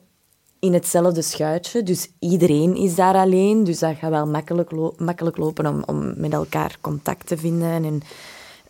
in 0.60 0.74
hetzelfde 0.74 1.22
schuitje. 1.22 1.84
Dus 1.84 2.10
iedereen 2.20 2.76
is 2.76 2.96
daar 2.96 3.16
alleen. 3.16 3.64
Dus 3.64 3.80
dat 3.80 3.96
gaat 3.96 4.10
wel 4.10 4.28
makkelijk, 4.28 4.72
makkelijk 4.98 5.38
lopen 5.38 5.66
om, 5.66 5.84
om 5.86 6.14
met 6.16 6.34
elkaar 6.34 6.78
contact 6.82 7.28
te 7.28 7.38
vinden. 7.38 7.86
En 7.86 8.02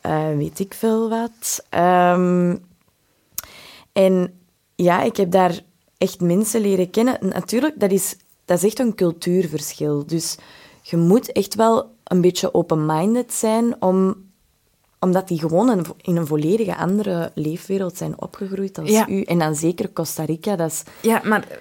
eh, 0.02 0.38
weet 0.38 0.60
ik 0.60 0.74
veel 0.74 1.10
wat. 1.10 1.66
Ehm, 1.70 2.56
en 4.04 4.40
ja, 4.76 5.02
ik 5.04 5.18
heb 5.18 5.32
daar 5.32 5.60
echt 5.98 6.22
mensen 6.22 6.62
leren 6.62 6.90
kennen. 6.90 7.18
Natuurlijk, 7.22 7.80
dat 7.80 7.92
is, 7.92 8.16
dat 8.46 8.58
is 8.58 8.64
echt 8.64 8.80
een 8.80 8.96
cultuurverschil. 8.96 10.06
Dus 10.06 10.38
je 10.82 10.98
moet 10.98 11.32
echt 11.32 11.56
wel 11.56 11.92
een 12.04 12.22
beetje 12.22 12.54
open-minded 12.54 13.34
zijn, 13.34 13.82
om, 13.82 14.16
omdat 15.00 15.28
die 15.28 15.40
gewoon 15.40 15.70
een- 15.70 15.86
in 16.02 16.16
een 16.16 16.28
volledige 16.28 16.76
andere 16.78 17.32
leefwereld 17.36 17.98
zijn 17.98 18.22
opgegroeid 18.22 18.78
als 18.78 18.90
Ja. 18.90 19.08
u. 19.08 19.22
En 19.22 19.40
dan 19.40 19.56
zeker 19.56 19.94
Costa 19.94 20.24
Rica, 20.24 20.56
dat 20.56 20.72
is... 20.72 20.84
Ja, 21.02 21.22
maar 21.24 21.60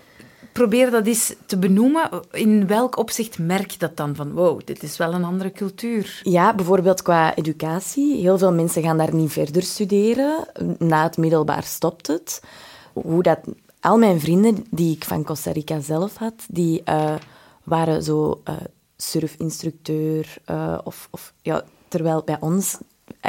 probeer 0.57 0.91
dat 0.91 1.07
eens 1.07 1.35
te 1.47 1.59
benoemen. 1.59 2.11
In 2.33 2.67
welk 2.67 2.99
opzicht 2.99 3.39
merk 3.39 3.71
je 3.71 3.79
dat 3.79 3.97
dan? 3.97 4.15
Van, 4.15 4.33
wow, 4.33 4.61
dit 4.65 4.83
is 4.83 4.97
wel 4.97 5.13
een 5.15 5.25
andere 5.25 5.53
cultuur. 5.53 6.21
Ja, 6.23 6.55
bijvoorbeeld 6.55 7.03
qua 7.03 7.35
educatie. 7.35 8.17
Heel 8.21 8.39
veel 8.39 8.53
mensen 8.53 8.83
gaan 8.83 8.99
daar 8.99 9.15
niet 9.15 9.33
verder 9.33 9.63
studeren. 9.63 10.47
Na 10.79 11.03
het 11.03 11.17
middelbaar 11.17 11.63
stopt 11.65 12.07
het. 12.07 12.43
Hoe 12.93 13.23
dat... 13.23 13.39
Al 13.81 13.99
mijn 13.99 14.21
vrienden 14.21 14.65
die 14.71 14.95
ik 14.97 15.05
van 15.05 15.25
Costa 15.25 15.51
Rica 15.53 15.81
zelf 15.81 16.17
had, 16.17 16.35
die 16.49 16.83
eh, 16.85 17.15
waren 17.65 18.03
zo 18.03 18.41
eh, 18.45 18.55
surfinstructeur. 18.97 20.35
eh, 20.45 20.79
of, 20.85 21.09
of, 21.11 21.33
ja, 21.43 21.65
terwijl 21.89 22.23
bij 22.25 22.37
ons, 22.41 22.79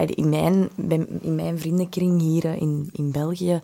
in 0.06 0.30
mijn, 0.30 0.70
in 1.22 1.36
mijn 1.36 1.60
vriendenkring 1.60 2.22
hier 2.22 2.46
in, 2.46 2.90
in 2.92 3.12
België, 3.12 3.62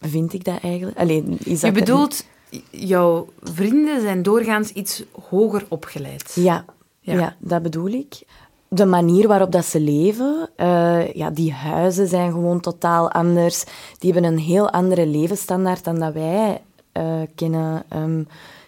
vind 0.00 0.32
ik 0.32 0.44
dat 0.44 0.58
eigenlijk... 0.62 0.98
Alleen, 0.98 1.38
is 1.38 1.44
Je 1.44 1.50
dat 1.50 1.62
er- 1.62 1.72
bedoelt, 1.72 2.24
jouw 2.70 3.28
vrienden 3.42 4.00
zijn 4.00 4.22
doorgaans 4.22 4.72
iets 4.72 5.04
hoger 5.28 5.66
opgeleid. 5.68 6.32
Ja, 6.34 6.64
Ja. 7.00 7.14
ja. 7.14 7.36
dat 7.38 7.62
bedoel 7.62 7.88
ik. 7.88 8.22
De 8.68 8.86
manier 8.86 9.28
waarop 9.28 9.52
dat 9.52 9.64
ze 9.64 9.80
leven, 9.80 10.48
eh, 10.56 11.12
ja, 11.12 11.30
die 11.30 11.52
huizen 11.52 12.08
zijn 12.08 12.32
gewoon 12.32 12.60
totaal 12.60 13.10
anders. 13.10 13.64
Die 13.98 14.12
hebben 14.12 14.32
een 14.32 14.38
heel 14.38 14.70
andere 14.70 15.06
levensstandaard 15.06 15.84
dan 15.84 15.98
dat 15.98 16.12
wij 16.12 16.62
eh, 16.92 17.20
kennen. 17.34 17.82
Ehm, 17.88 18.22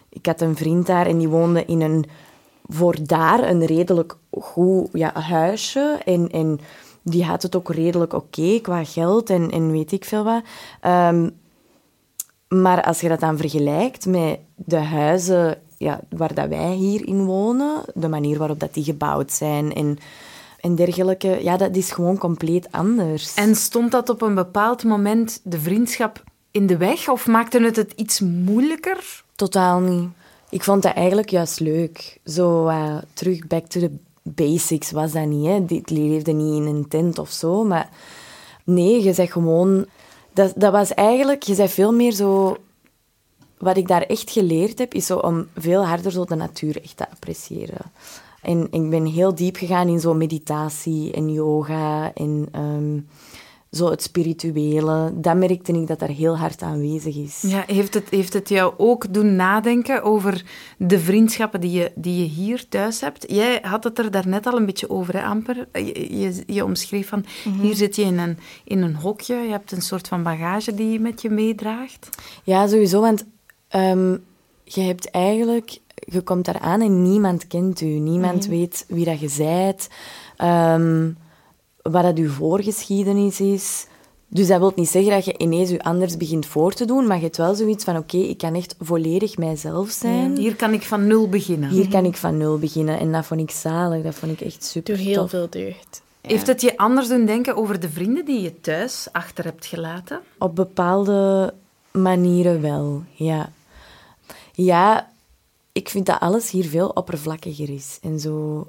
ik 0.09 0.25
had 0.25 0.41
een 0.41 0.55
vriend 0.55 0.85
daar 0.85 1.05
en 1.05 1.17
die 1.17 1.27
woonde 1.29 1.65
in 1.65 1.81
een, 1.81 2.05
voor 2.67 2.95
daar 3.03 3.49
een 3.49 3.65
redelijk 3.65 4.15
goed 4.39 4.89
ja, 4.93 5.19
huisje. 5.19 5.99
En, 6.05 6.29
en 6.29 6.59
die 7.01 7.23
had 7.23 7.41
het 7.41 7.55
ook 7.55 7.73
redelijk 7.73 8.13
oké 8.13 8.59
qua 8.61 8.83
geld 8.83 9.29
en, 9.29 9.51
en 9.51 9.71
weet 9.71 9.91
ik 9.91 10.05
veel 10.05 10.23
wat. 10.23 10.43
Ehm, 10.81 11.29
maar 12.49 12.83
als 12.83 13.01
je 13.01 13.07
dat 13.07 13.19
dan 13.19 13.37
vergelijkt 13.37 14.05
met 14.05 14.39
de 14.55 14.77
huizen 14.77 15.57
ja, 15.77 15.99
waar 16.09 16.33
dat 16.33 16.47
wij 16.47 16.73
hier 16.73 17.07
in 17.07 17.25
wonen, 17.25 17.83
de 17.93 18.07
manier 18.07 18.37
waarop 18.37 18.59
dat 18.59 18.73
die 18.73 18.83
gebouwd 18.83 19.31
zijn 19.31 19.73
en, 19.73 19.97
en 20.59 20.75
dergelijke, 20.75 21.39
ja, 21.43 21.57
dat 21.57 21.75
is 21.75 21.91
gewoon 21.91 22.17
compleet 22.17 22.67
anders. 22.71 23.33
En 23.33 23.55
stond 23.55 23.91
dat 23.91 24.09
op 24.09 24.21
een 24.21 24.35
bepaald 24.35 24.83
moment 24.83 25.41
de 25.43 25.59
vriendschap 25.59 26.23
in 26.51 26.67
de 26.67 26.77
weg? 26.77 27.09
Of 27.09 27.27
maakte 27.27 27.61
het 27.61 27.75
het 27.75 27.93
iets 27.95 28.19
moeilijker? 28.19 29.23
Totaal 29.35 29.79
niet. 29.79 30.09
Ik 30.49 30.63
vond 30.63 30.83
dat 30.83 30.93
eigenlijk 30.93 31.29
juist 31.29 31.59
leuk. 31.59 32.19
Zo 32.25 32.67
eh, 32.67 32.97
terug 33.13 33.47
back 33.47 33.65
to 33.65 33.79
the 33.79 33.91
basics 34.21 34.91
was 34.91 35.11
dat 35.11 35.25
niet. 35.25 35.45
Hè. 35.45 35.65
Die 35.65 35.81
leefde 35.85 36.31
niet 36.31 36.55
in 36.55 36.65
een 36.65 36.87
tent 36.87 37.19
of 37.19 37.31
zo. 37.31 37.63
Maar 37.63 37.89
nee, 38.63 39.03
je 39.03 39.13
zegt 39.13 39.31
gewoon... 39.31 39.85
Dat, 40.33 40.53
dat 40.55 40.71
was 40.71 40.93
eigenlijk... 40.93 41.43
Je 41.43 41.55
zei 41.55 41.67
veel 41.67 41.93
meer 41.93 42.11
zo... 42.11 42.57
wat 43.57 43.77
ik 43.77 43.87
daar 43.87 44.01
echt 44.01 44.31
geleerd 44.31 44.79
heb, 44.79 44.93
is 44.93 45.05
zo 45.05 45.17
om 45.17 45.47
veel 45.55 45.85
harder 45.85 46.11
zo 46.11 46.25
de 46.25 46.35
natuur 46.35 46.81
echt 46.83 46.97
te 46.97 47.09
appreciëren. 47.09 47.91
En 48.41 48.67
ik 48.71 48.89
ben 48.89 49.05
heel 49.05 49.35
diep 49.35 49.55
gegaan 49.55 49.87
in 49.87 49.99
zo 49.99 50.13
meditatie 50.13 51.11
en 51.11 51.31
yoga 51.31 52.13
en 52.13 52.47
ehm, 52.51 52.99
zo 53.71 53.89
het 53.89 54.03
spirituele. 54.03 55.11
Dat 55.13 55.35
merkte 55.35 55.73
ik 55.73 55.87
dat 55.87 55.99
daar 55.99 56.09
heel 56.09 56.37
hard 56.37 56.61
aanwezig 56.61 57.15
is. 57.15 57.41
Ja, 57.41 57.63
heeft, 57.67 57.93
het, 57.93 58.09
heeft 58.09 58.33
het 58.33 58.49
jou 58.49 58.73
ook 58.77 59.13
doen 59.13 59.35
nadenken 59.35 60.03
over 60.03 60.43
de 60.77 60.99
vriendschappen 60.99 61.61
die 61.61 61.71
je, 61.71 61.91
die 61.95 62.21
je 62.21 62.29
hier 62.29 62.67
thuis 62.69 63.01
hebt? 63.01 63.31
Jij 63.31 63.59
had 63.61 63.83
het 63.83 63.99
er 63.99 64.11
daarnet 64.11 64.45
al 64.45 64.57
een 64.57 64.65
beetje 64.65 64.89
over, 64.89 65.13
hè, 65.13 65.23
Amper. 65.23 65.67
Je, 65.73 66.19
je, 66.19 66.43
je 66.45 66.63
omschreef 66.63 67.07
van, 67.07 67.25
hier 67.61 67.75
zit 67.75 67.95
je 67.95 68.01
in 68.01 68.17
een, 68.17 68.37
in 68.63 68.81
een 68.81 68.95
hokje, 68.95 69.35
je 69.35 69.49
hebt 69.49 69.71
een 69.71 69.81
soort 69.81 70.07
van 70.07 70.23
bagage 70.23 70.73
die 70.73 70.91
je 70.91 70.99
met 70.99 71.21
je 71.21 71.29
meedraagt. 71.29 72.09
Ja, 72.43 72.67
sowieso, 72.67 73.01
want 73.01 73.25
ehm, 73.67 74.17
je 74.63 74.81
hebt 74.81 75.11
eigenlijk... 75.11 75.79
Je 76.11 76.21
komt 76.21 76.45
daar 76.45 76.59
aan 76.59 76.81
en 76.81 77.01
niemand 77.01 77.47
kent 77.47 77.81
u. 77.81 77.85
Niemand 77.85 78.45
weet 78.45 78.85
wie 78.87 79.05
dat 79.05 79.19
je 79.19 79.33
bent, 79.37 79.87
wat 81.91 82.03
dat 82.03 82.17
uw 82.17 82.29
voorgeschiedenis 82.29 83.39
is. 83.39 83.87
Dus 84.27 84.47
dat 84.47 84.59
wil 84.59 84.71
niet 84.75 84.89
zeggen 84.89 85.11
dat 85.11 85.25
je 85.25 85.37
ineens 85.37 85.69
je 85.69 85.83
anders 85.83 86.17
begint 86.17 86.45
voor 86.45 86.73
te 86.73 86.85
doen, 86.85 87.07
maar 87.07 87.17
je 87.17 87.23
hebt 87.23 87.37
wel 87.37 87.55
zoiets 87.55 87.83
van, 87.83 87.97
oké, 87.97 88.17
ik 88.17 88.37
kan 88.37 88.55
echt 88.55 88.75
volledig 88.79 89.37
mijzelf 89.37 89.89
zijn. 89.89 90.37
Hier 90.37 90.55
kan 90.55 90.73
ik 90.73 90.81
van 90.81 91.07
nul 91.07 91.29
beginnen. 91.29 91.69
Hier 91.69 91.87
kan 91.87 92.05
ik 92.05 92.15
van 92.15 92.37
nul 92.37 92.57
beginnen. 92.57 92.99
En 92.99 93.11
dat 93.11 93.25
vond 93.25 93.41
ik 93.41 93.51
zalig, 93.51 94.03
dat 94.03 94.15
vond 94.15 94.31
ik 94.31 94.41
echt 94.41 94.63
super 94.63 94.95
Door 94.95 95.05
heel 95.05 95.15
tof. 95.21 95.29
veel 95.29 95.47
deugd. 95.49 96.01
Ja. 96.21 96.29
Heeft 96.29 96.47
het 96.47 96.61
je 96.61 96.77
anders 96.77 97.07
doen 97.07 97.25
denken 97.25 97.55
over 97.55 97.79
de 97.79 97.89
vrienden 97.89 98.25
die 98.25 98.41
je 98.41 98.61
thuis 98.61 99.07
achter 99.11 99.43
hebt 99.43 99.65
gelaten? 99.65 100.19
Op 100.37 100.55
bepaalde 100.55 101.53
manieren 101.91 102.61
wel, 102.61 103.03
ja. 103.13 103.51
Ja, 104.53 105.11
ik 105.71 105.89
vind 105.89 106.05
dat 106.05 106.19
alles 106.19 106.51
hier 106.51 106.65
veel 106.65 106.89
oppervlakkiger 106.89 107.69
is. 107.69 107.99
En 108.01 108.19
zo... 108.19 108.67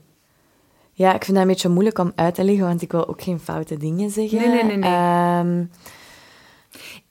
Ja, 1.00 1.14
ik 1.14 1.24
vind 1.24 1.36
dat 1.36 1.46
een 1.46 1.52
beetje 1.52 1.68
moeilijk 1.68 1.98
om 1.98 2.12
uit 2.14 2.34
te 2.34 2.44
leggen, 2.44 2.66
want 2.66 2.82
ik 2.82 2.92
wil 2.92 3.08
ook 3.08 3.22
geen 3.22 3.40
foute 3.40 3.76
dingen 3.76 4.10
zeggen. 4.10 4.38
Nee, 4.38 4.48
nee, 4.48 4.64
nee, 4.64 4.76
nee. 4.76 4.90
Ehm, 4.90 5.64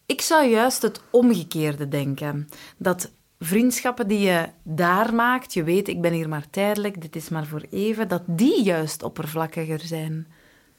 Ik 0.05 0.21
zou 0.21 0.45
juist 0.49 0.81
het 0.81 1.01
omgekeerde 1.09 1.87
denken. 1.87 2.49
Dat 2.77 3.11
vriendschappen 3.39 4.07
die 4.07 4.19
je 4.19 4.45
daar 4.63 5.13
maakt, 5.13 5.53
je 5.53 5.63
weet, 5.63 5.87
ik 5.87 6.01
ben 6.01 6.13
hier 6.13 6.29
maar 6.29 6.49
tijdelijk, 6.49 7.01
dit 7.01 7.15
is 7.15 7.29
maar 7.29 7.45
voor 7.45 7.63
even, 7.69 8.07
dat 8.07 8.21
die 8.25 8.63
juist 8.63 9.03
oppervlakkiger 9.03 9.79
zijn. 9.79 10.27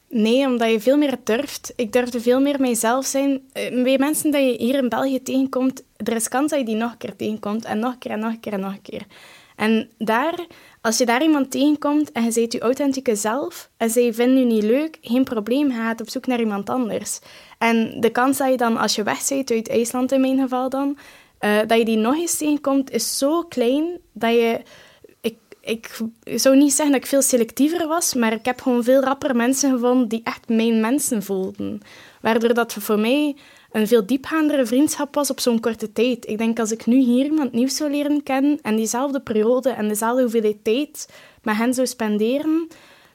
Nee, 0.09 0.45
omdat 0.45 0.71
je 0.71 0.79
veel 0.79 0.97
meer 0.97 1.17
durft. 1.23 1.73
Ik 1.75 1.91
durfde 1.91 2.21
veel 2.21 2.41
meer 2.41 2.59
mijzelf 2.59 3.05
zijn. 3.05 3.41
Eh, 3.53 3.83
Bij 3.83 3.97
mensen 3.97 4.31
die 4.31 4.41
je 4.41 4.57
hier 4.57 4.75
in 4.83 4.89
België 4.89 5.21
tegenkomt, 5.23 5.83
er 5.97 6.15
is 6.15 6.27
kans 6.27 6.49
dat 6.49 6.59
je 6.59 6.65
die 6.65 6.75
nog 6.75 6.91
een 6.91 6.97
keer 6.97 7.15
tegenkomt. 7.15 7.65
En 7.65 7.79
nog 7.79 7.93
een 7.93 7.99
keer 7.99 8.11
en 8.11 8.19
nog 8.19 8.31
een 8.31 8.39
keer 8.39 8.53
en 8.53 8.59
nog 8.59 8.73
een 8.73 8.81
keer. 8.81 9.05
En 9.55 9.89
daar, 9.97 10.45
als 10.81 10.97
je 10.97 11.05
daar 11.05 11.23
iemand 11.23 11.51
tegenkomt 11.51 12.11
en 12.11 12.23
je 12.23 12.31
ziet 12.31 12.53
je 12.53 12.59
authentieke 12.59 13.15
zelf 13.15 13.69
en 13.77 13.89
zij 13.89 14.13
vinden 14.13 14.39
je 14.39 14.45
niet 14.45 14.63
leuk, 14.63 14.97
geen 15.01 15.23
probleem, 15.23 15.71
gaat 15.71 16.01
op 16.01 16.09
zoek 16.09 16.27
naar 16.27 16.39
iemand 16.39 16.69
anders. 16.69 17.19
En 17.57 17.99
de 17.99 18.09
kans 18.09 18.37
dat 18.37 18.49
je 18.49 18.57
dan, 18.57 18.77
als 18.77 18.95
je 18.95 19.03
weg 19.03 19.27
bent 19.27 19.51
uit 19.51 19.69
IJsland 19.69 20.11
in 20.11 20.21
mijn 20.21 20.39
geval 20.39 20.69
dan, 20.69 20.97
eh, 21.37 21.59
dat 21.67 21.77
je 21.77 21.85
die 21.85 21.97
nog 21.97 22.15
eens 22.15 22.37
tegenkomt, 22.37 22.91
is 22.91 23.17
zo 23.17 23.43
klein 23.43 23.99
dat 24.13 24.31
je 24.31 24.61
ik, 25.61 25.99
ik 26.23 26.39
zou 26.39 26.57
niet 26.57 26.73
zeggen 26.73 26.93
dat 26.93 27.03
ik 27.03 27.09
veel 27.09 27.21
selectiever 27.21 27.87
was, 27.87 28.13
maar 28.13 28.33
ik 28.33 28.45
heb 28.45 28.61
gewoon 28.61 28.83
veel 28.83 29.01
rapper 29.01 29.35
mensen 29.35 29.71
gevonden 29.71 30.07
die 30.07 30.21
echt 30.23 30.49
mijn 30.49 30.79
mensen 30.79 31.23
voelden. 31.23 31.81
Waardoor 32.21 32.53
dat 32.53 32.73
voor 32.73 32.99
mij 32.99 33.35
een 33.71 33.87
veel 33.87 34.05
diepgaandere 34.05 34.65
vriendschap 34.65 35.15
was 35.15 35.29
op 35.29 35.39
zo'n 35.39 35.59
korte 35.59 35.91
tijd. 35.91 36.27
Ik 36.27 36.37
denk 36.37 36.59
als 36.59 36.71
ik 36.71 36.85
nu 36.85 36.97
hier 36.97 37.25
iemand 37.25 37.51
nieuws 37.51 37.75
zou 37.75 37.91
leren 37.91 38.23
kennen 38.23 38.59
en 38.61 38.75
diezelfde 38.75 39.19
periode 39.19 39.69
en 39.69 39.87
dezelfde 39.87 40.21
hoeveelheid 40.21 40.63
tijd 40.63 41.09
met 41.43 41.55
hen 41.55 41.73
zou 41.73 41.87
spenderen, 41.87 42.67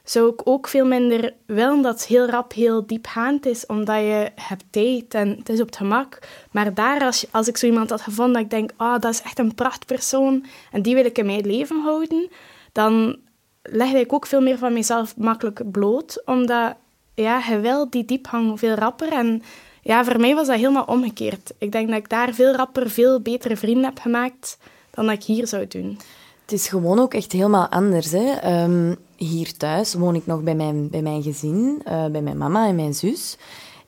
zou 0.03 0.29
ik 0.33 0.41
ook 0.43 0.67
veel 0.67 0.85
minder 0.85 1.33
willen 1.45 1.81
dat 1.81 1.93
het 1.93 2.05
heel 2.05 2.25
rap 2.25 2.53
heel 2.53 2.85
diepgaand 2.85 3.45
is, 3.45 3.65
omdat 3.65 3.99
je 3.99 4.31
hebt 4.35 4.63
tijd 4.69 5.13
en 5.13 5.29
het 5.29 5.49
is 5.49 5.59
op 5.59 5.65
het 5.65 5.75
gemak. 5.75 6.19
Maar 6.51 6.73
daar, 6.73 7.03
als, 7.03 7.25
als 7.31 7.47
ik 7.47 7.57
zo 7.57 7.65
iemand 7.65 7.89
had 7.89 8.01
gevonden 8.01 8.33
dat 8.33 8.43
ik 8.43 8.49
denk, 8.49 8.71
ah, 8.75 9.01
dat 9.01 9.13
is 9.13 9.21
echt 9.21 9.39
een 9.39 9.55
prachtpersoon 9.55 10.45
en 10.71 10.81
die 10.81 10.95
wil 10.95 11.05
ik 11.05 11.17
in 11.17 11.25
mijn 11.25 11.45
leven 11.45 11.81
houden, 11.81 12.29
dan 12.71 13.17
legde 13.61 13.99
ik 13.99 14.13
ook 14.13 14.25
veel 14.25 14.41
meer 14.41 14.57
van 14.57 14.73
mezelf 14.73 15.17
makkelijk 15.17 15.71
bloot, 15.71 16.21
omdat 16.25 16.75
ja, 17.13 17.41
je 17.49 17.59
wil 17.59 17.89
die 17.89 18.05
diepgang 18.05 18.59
veel 18.59 18.73
rapper. 18.73 19.11
En 19.11 19.41
ja, 19.87 20.05
voor 20.05 20.19
mij 20.19 20.35
was 20.35 20.47
dat 20.47 20.55
helemaal 20.55 20.83
omgekeerd. 20.83 21.53
Ik 21.57 21.71
denk 21.71 21.87
dat 21.89 21.97
ik 21.97 22.09
daar 22.09 22.33
veel 22.33 22.55
rapper 22.55 22.89
veel 22.89 23.21
betere 23.21 23.57
vrienden 23.57 23.83
heb 23.83 23.99
gemaakt 23.99 24.57
dan 24.89 25.05
dat 25.05 25.15
ik 25.15 25.23
hier 25.23 25.47
zou 25.47 25.67
doen. 25.67 25.99
Het 26.41 26.51
is 26.51 26.67
gewoon 26.67 26.99
ook 26.99 27.13
echt 27.13 27.31
helemaal 27.31 27.67
anders. 27.67 28.11
Hè. 28.11 28.31
Ehm, 28.31 28.95
hier 29.15 29.57
thuis 29.57 29.93
woon 29.93 30.15
ik 30.15 30.25
nog 30.25 30.41
bij 30.41 30.55
mijn, 30.55 30.89
bij 30.89 31.01
mijn 31.01 31.23
gezin, 31.23 31.81
eh, 31.83 32.05
bij 32.05 32.21
mijn 32.21 32.37
mama 32.37 32.67
en 32.67 32.75
mijn 32.75 32.93
zus. 32.93 33.37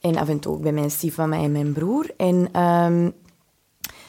En 0.01 0.17
af 0.17 0.29
en 0.29 0.39
toe 0.39 0.53
ook 0.53 0.61
bij 0.61 0.71
mijn 0.71 0.91
stiefmama 0.91 1.37
en 1.37 1.51
mijn 1.51 1.73
broer. 1.73 2.11
En 2.17 2.49
ehm, 2.51 3.09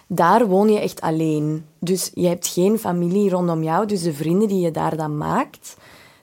daar 0.06 0.46
woon 0.46 0.72
je 0.72 0.78
echt 0.78 1.00
alleen. 1.00 1.64
Dus 1.78 2.10
je 2.14 2.26
hebt 2.26 2.46
geen 2.46 2.78
familie 2.78 3.30
rondom 3.30 3.62
jou. 3.62 3.86
Dus 3.86 4.02
de 4.02 4.12
vrienden 4.12 4.48
die 4.48 4.60
je 4.60 4.70
daar 4.70 4.96
dan 4.96 5.16
maakt, 5.16 5.76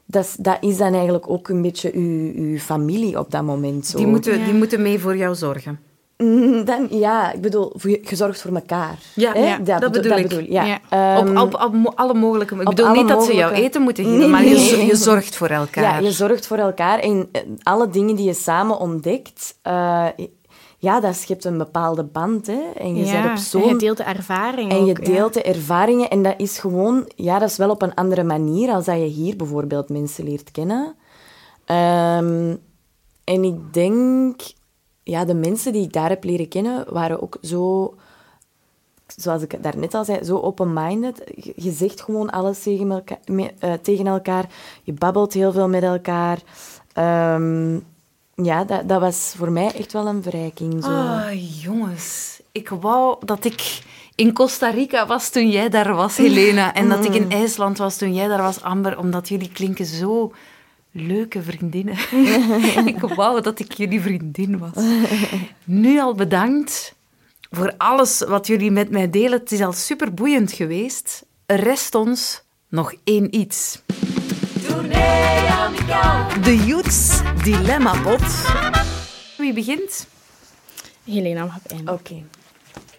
dat 0.09 0.23
is, 0.23 0.35
dat 0.39 0.57
is 0.61 0.77
dan 0.77 0.93
eigenlijk 0.93 1.29
ook 1.29 1.47
een 1.49 1.61
beetje 1.61 1.91
je, 1.93 2.51
je 2.51 2.59
familie 2.59 3.19
op 3.19 3.31
dat 3.31 3.43
moment. 3.43 3.85
Zo. 3.85 3.97
Die 3.97 4.07
moeten, 4.07 4.39
Ja. 4.39 4.45
die 4.45 4.53
moeten 4.53 4.81
mee 4.81 4.99
voor 4.99 5.17
jou 5.17 5.35
zorgen. 5.35 5.79
Mm, 6.17 6.65
Dan, 6.65 6.87
ja, 6.89 7.33
ik 7.33 7.41
bedoel, 7.41 7.71
voor 7.75 7.89
je, 7.89 8.01
zorgt 8.11 8.41
voor 8.41 8.55
elkaar. 8.55 8.97
Ja, 9.13 9.57
dat 9.79 9.91
bedoel 9.91 10.17
ik. 10.17 10.31
ja. 10.49 10.65
Ja. 10.65 10.79
Ehm, 10.89 11.37
op, 11.37 11.53
op, 11.53 11.73
op 11.85 11.93
alle 11.95 12.13
mogelijke... 12.13 12.53
Ik 12.55 12.59
op 12.59 12.75
bedoel 12.75 12.91
niet 12.93 13.07
dat 13.07 13.23
ze 13.23 13.35
jou 13.35 13.53
eten 13.53 13.81
moeten 13.81 14.03
geven, 14.03 14.19
Nee, 14.19 14.27
maar 14.27 14.43
je, 14.43 14.55
nee. 14.77 14.85
je 14.85 14.95
zorgt 14.95 15.35
voor 15.35 15.47
elkaar. 15.47 15.83
Ja, 15.83 15.97
je 15.99 16.11
zorgt 16.11 16.47
voor 16.47 16.57
elkaar 16.57 16.99
en 16.99 17.29
eh, 17.31 17.41
alle 17.63 17.89
dingen 17.89 18.15
die 18.15 18.25
je 18.25 18.33
samen 18.33 18.79
ontdekt, 18.79 19.57
eh, 19.61 20.05
ja, 20.87 20.99
dat 20.99 21.15
schept 21.15 21.45
een 21.45 21.57
bepaalde 21.57 22.03
band. 22.03 22.47
Hè? 22.47 22.71
En 22.75 22.95
je 22.95 23.05
ja, 23.05 23.11
bent 23.11 23.23
op 23.25 23.31
en 23.31 23.67
je 23.67 23.69
zo'n... 23.69 23.77
deelt 23.77 23.97
de 23.97 24.03
ervaring 24.03 24.71
En 24.71 24.85
je 24.85 24.91
ook, 24.91 25.05
ja. 25.05 25.13
deelt 25.13 25.33
de 25.33 25.41
ervaringen 25.41 26.09
en 26.09 26.23
dat 26.23 26.33
is 26.37 26.59
gewoon... 26.59 27.11
Ja, 27.15 27.39
dat 27.39 27.49
is 27.49 27.57
wel 27.57 27.69
op 27.69 27.81
een 27.81 27.93
andere 27.93 28.23
manier 28.23 28.71
als 28.71 28.85
dat 28.85 28.95
je 28.95 29.03
hier 29.03 29.35
bijvoorbeeld 29.35 29.89
mensen 29.89 30.23
leert 30.23 30.51
kennen. 30.51 30.95
Ehm, 31.65 32.55
en 33.23 33.43
ik 33.43 33.73
denk... 33.73 34.41
Ja, 35.03 35.25
de 35.25 35.33
mensen 35.33 35.73
die 35.73 35.83
ik 35.83 35.93
daar 35.93 36.09
heb 36.09 36.23
leren 36.23 36.47
kennen, 36.47 36.93
waren 36.93 37.21
ook 37.21 37.37
zo... 37.41 37.93
Zoals 39.15 39.41
ik 39.41 39.63
daarnet 39.63 39.93
al 39.93 40.05
zei, 40.05 40.23
zo 40.23 40.39
open-minded. 40.39 41.23
Je, 41.55 41.71
zegt 41.71 42.01
gewoon 42.01 42.29
alles 42.29 42.63
tegen 42.63 42.91
elkaar, 42.91 43.19
me- 43.25 43.53
eh, 43.59 43.73
tegen 43.73 44.07
elkaar. 44.07 44.45
Je 44.83 44.93
babbelt 44.93 45.33
heel 45.33 45.51
veel 45.51 45.69
met 45.69 45.83
elkaar. 45.83 46.41
Ehm, 46.93 47.79
ja, 48.43 48.63
dat, 48.63 48.89
dat 48.89 49.01
was 49.01 49.33
voor 49.37 49.51
mij 49.51 49.71
echt 49.73 49.93
wel 49.93 50.07
een 50.07 50.23
verrijking. 50.23 50.83
Zo. 50.83 50.89
Ah, 50.89 51.61
jongens. 51.61 52.39
Ik 52.51 52.69
wou 52.69 53.25
dat 53.25 53.45
ik 53.45 53.81
in 54.15 54.33
Costa 54.33 54.69
Rica 54.69 55.05
was 55.05 55.29
toen 55.29 55.49
jij 55.49 55.69
daar 55.69 55.95
was, 55.95 56.17
Helena. 56.17 56.73
En 56.73 56.89
dat 56.89 57.05
ik 57.05 57.13
in 57.13 57.31
IJsland 57.31 57.77
was 57.77 57.97
toen 57.97 58.13
jij 58.13 58.27
daar 58.27 58.41
was, 58.41 58.61
Amber. 58.61 58.97
Omdat 58.97 59.29
jullie 59.29 59.51
klinken 59.51 59.85
zo 59.85 60.33
leuke 60.91 61.43
vriendinnen. 61.43 61.97
ik 62.93 62.99
wou 62.99 63.41
dat 63.41 63.59
ik 63.59 63.71
jullie 63.71 64.01
vriendin 64.01 64.57
was. 64.57 64.83
Nu 65.63 65.99
al 65.99 66.15
bedankt 66.15 66.95
voor 67.49 67.73
alles 67.77 68.23
wat 68.27 68.47
jullie 68.47 68.71
met 68.71 68.89
mij 68.89 69.09
delen. 69.09 69.39
Het 69.39 69.51
is 69.51 69.61
al 69.61 69.73
super 69.73 70.13
boeiend 70.13 70.51
geweest. 70.51 71.25
Rest 71.45 71.95
ons 71.95 72.43
nog 72.69 72.93
één 73.03 73.35
iets. 73.35 73.81
De 76.43 76.63
Youths 76.65 77.21
Dilemma 77.43 78.01
Bot. 78.01 78.21
Wie 79.37 79.53
begint? 79.53 80.07
Helena 81.05 81.45
mag 81.45 81.61
beginnen. 81.61 81.93
Oké. 81.93 82.23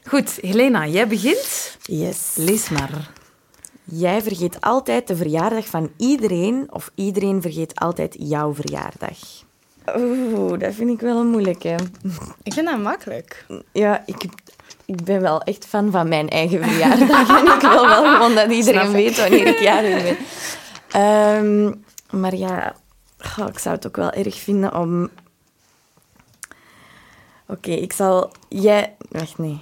Goed, 0.05 0.38
Helena, 0.41 0.87
jij 0.87 1.09
begint. 1.09 1.77
Yes. 1.83 2.33
Lees 2.35 2.69
maar. 2.69 3.11
Jij 3.85 4.23
vergeet 4.23 4.61
altijd 4.61 5.07
de 5.07 5.17
verjaardag 5.17 5.67
van 5.67 5.91
iedereen 5.97 6.67
of 6.71 6.91
iedereen 6.95 7.43
vergeet 7.43 7.75
altijd 7.75 8.17
jouw 8.19 8.55
verjaardag? 8.55 9.19
Oeh, 9.97 10.59
dat 10.59 10.75
vind 10.75 10.91
ik 10.91 11.01
wel 11.01 11.21
een 11.21 11.31
moeilijke. 11.31 11.77
Ik 12.43 12.53
vind 12.53 12.67
dat 12.67 12.79
makkelijk. 12.79 13.47
Ja, 13.73 14.03
ik, 14.07 14.25
ik 14.87 15.05
ben 15.05 15.21
wel 15.21 15.43
echt 15.43 15.67
fan 15.67 15.91
van 15.91 16.09
mijn 16.09 16.29
eigen 16.29 16.64
verjaardag. 16.64 17.29
en 17.38 17.55
ik 17.55 17.61
wil 17.61 17.87
wel 17.87 18.12
gewoon 18.12 18.35
dat 18.35 18.51
iedereen 18.51 18.93
weet 18.93 19.19
wanneer 19.19 19.47
ik 19.47 19.59
jarig 19.59 20.03
ben. 20.03 20.17
Ehm, 20.90 21.72
maar 22.11 22.37
ja, 22.37 22.77
ik 23.46 23.59
zou 23.59 23.74
het 23.74 23.87
ook 23.87 23.96
wel 23.96 24.11
erg 24.11 24.38
vinden 24.38 24.74
om... 24.74 25.09
Oké, 27.46 27.70
ik 27.70 27.92
zal... 27.92 28.33
Jij... 28.48 28.96
Wacht, 29.09 29.38
nee. 29.38 29.59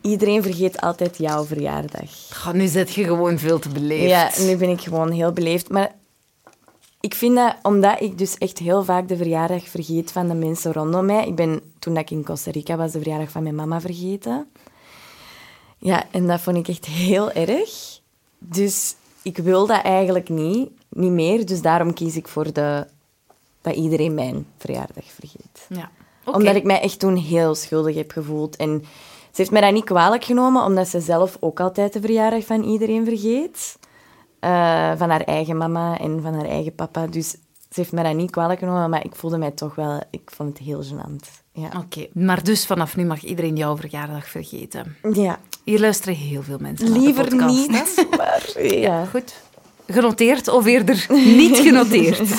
Iedereen 0.00 0.42
vergeet 0.42 0.80
altijd 0.80 1.18
jouw 1.18 1.44
verjaardag. 1.44 2.10
Goh, 2.32 2.52
nu 2.52 2.66
zet 2.66 2.94
je 2.94 3.04
gewoon 3.04 3.38
veel 3.38 3.58
te 3.58 3.68
beleefd. 3.68 4.08
Ja, 4.38 4.44
nu 4.44 4.56
ben 4.56 4.68
ik 4.68 4.80
gewoon 4.80 5.10
heel 5.10 5.32
beleefd. 5.32 5.68
Maar 5.68 5.94
ik 7.00 7.14
vind 7.14 7.34
dat, 7.34 7.56
omdat 7.62 8.00
ik 8.00 8.18
dus 8.18 8.38
echt 8.38 8.58
heel 8.58 8.84
vaak 8.84 9.08
de 9.08 9.16
verjaardag 9.16 9.68
vergeet 9.68 10.12
van 10.12 10.28
de 10.28 10.34
mensen 10.34 10.72
rondom 10.72 11.06
mij. 11.06 11.26
Ik 11.26 11.34
ben, 11.34 11.60
toen 11.78 11.96
ik 11.96 12.10
in 12.10 12.24
Costa 12.24 12.50
Rica 12.50 12.76
was, 12.76 12.92
de 12.92 12.98
verjaardag 12.98 13.30
van 13.30 13.42
mijn 13.42 13.54
mama 13.54 13.80
vergeten. 13.80 14.48
Ja, 15.78 16.04
en 16.10 16.26
dat 16.26 16.40
vond 16.40 16.56
ik 16.56 16.68
echt 16.68 16.84
heel 16.84 17.32
erg. 17.32 18.00
Dus 18.38 18.94
ik 19.28 19.38
wil 19.38 19.66
dat 19.66 19.82
eigenlijk 19.82 20.28
niet, 20.28 20.70
niet 20.88 21.10
meer. 21.10 21.46
Dus 21.46 21.62
daarom 21.62 21.94
kies 21.94 22.16
ik 22.16 22.28
voor 22.28 22.52
de, 22.52 22.86
dat 23.60 23.74
iedereen 23.74 24.14
mijn 24.14 24.46
verjaardag 24.56 25.04
vergeet. 25.04 25.66
Ja. 25.68 25.90
Omdat 26.24 26.54
ik 26.54 26.64
mij 26.64 26.80
echt 26.80 26.98
toen 26.98 27.16
heel 27.16 27.54
schuldig 27.54 27.94
heb 27.94 28.10
gevoeld. 28.10 28.56
En 28.56 28.82
ze 29.30 29.34
heeft 29.34 29.50
mij 29.50 29.60
dat 29.60 29.72
niet 29.72 29.84
kwalijk 29.84 30.24
genomen, 30.24 30.64
omdat 30.64 30.88
ze 30.88 31.00
zelf 31.00 31.36
ook 31.40 31.60
altijd 31.60 31.92
de 31.92 32.00
verjaardag 32.00 32.44
van 32.44 32.62
iedereen 32.62 33.04
vergeet. 33.04 33.78
Eh, 34.40 34.92
van 34.96 35.10
haar 35.10 35.20
eigen 35.20 35.56
mama 35.56 35.98
en 35.98 36.22
van 36.22 36.34
haar 36.34 36.44
eigen 36.44 36.74
papa. 36.74 37.06
Dus 37.06 37.30
ze 37.30 37.80
heeft 37.80 37.92
mij 37.92 38.02
dat 38.02 38.14
niet 38.14 38.30
kwalijk 38.30 38.58
genomen, 38.58 38.90
maar 38.90 39.04
ik 39.04 39.16
voelde 39.16 39.38
mij 39.38 39.50
toch 39.50 39.74
wel... 39.74 40.02
Ik 40.10 40.30
vond 40.30 40.58
het 40.58 40.66
heel 40.66 40.82
gênant. 40.82 41.42
Ja. 41.52 41.68
Oké, 41.76 42.06
maar 42.12 42.44
dus 42.44 42.66
vanaf 42.66 42.96
nu 42.96 43.04
mag 43.04 43.22
iedereen 43.22 43.56
jouw 43.56 43.76
verjaardag 43.76 44.28
vergeten. 44.28 44.96
ja. 45.12 45.38
Hier 45.68 45.80
luisteren 45.80 46.14
heel 46.14 46.42
veel 46.42 46.58
mensen 46.58 46.86
naar 46.86 46.98
de 46.98 47.04
Liever 47.04 47.24
podcast, 47.24 47.66
hè? 47.66 48.02
niet, 48.02 48.06
maar... 48.16 48.62
Ja. 48.62 49.04
Goed. 49.04 49.34
Genoteerd 49.86 50.48
of 50.48 50.66
eerder 50.66 51.06
niet 51.10 51.56
genoteerd? 51.68 52.30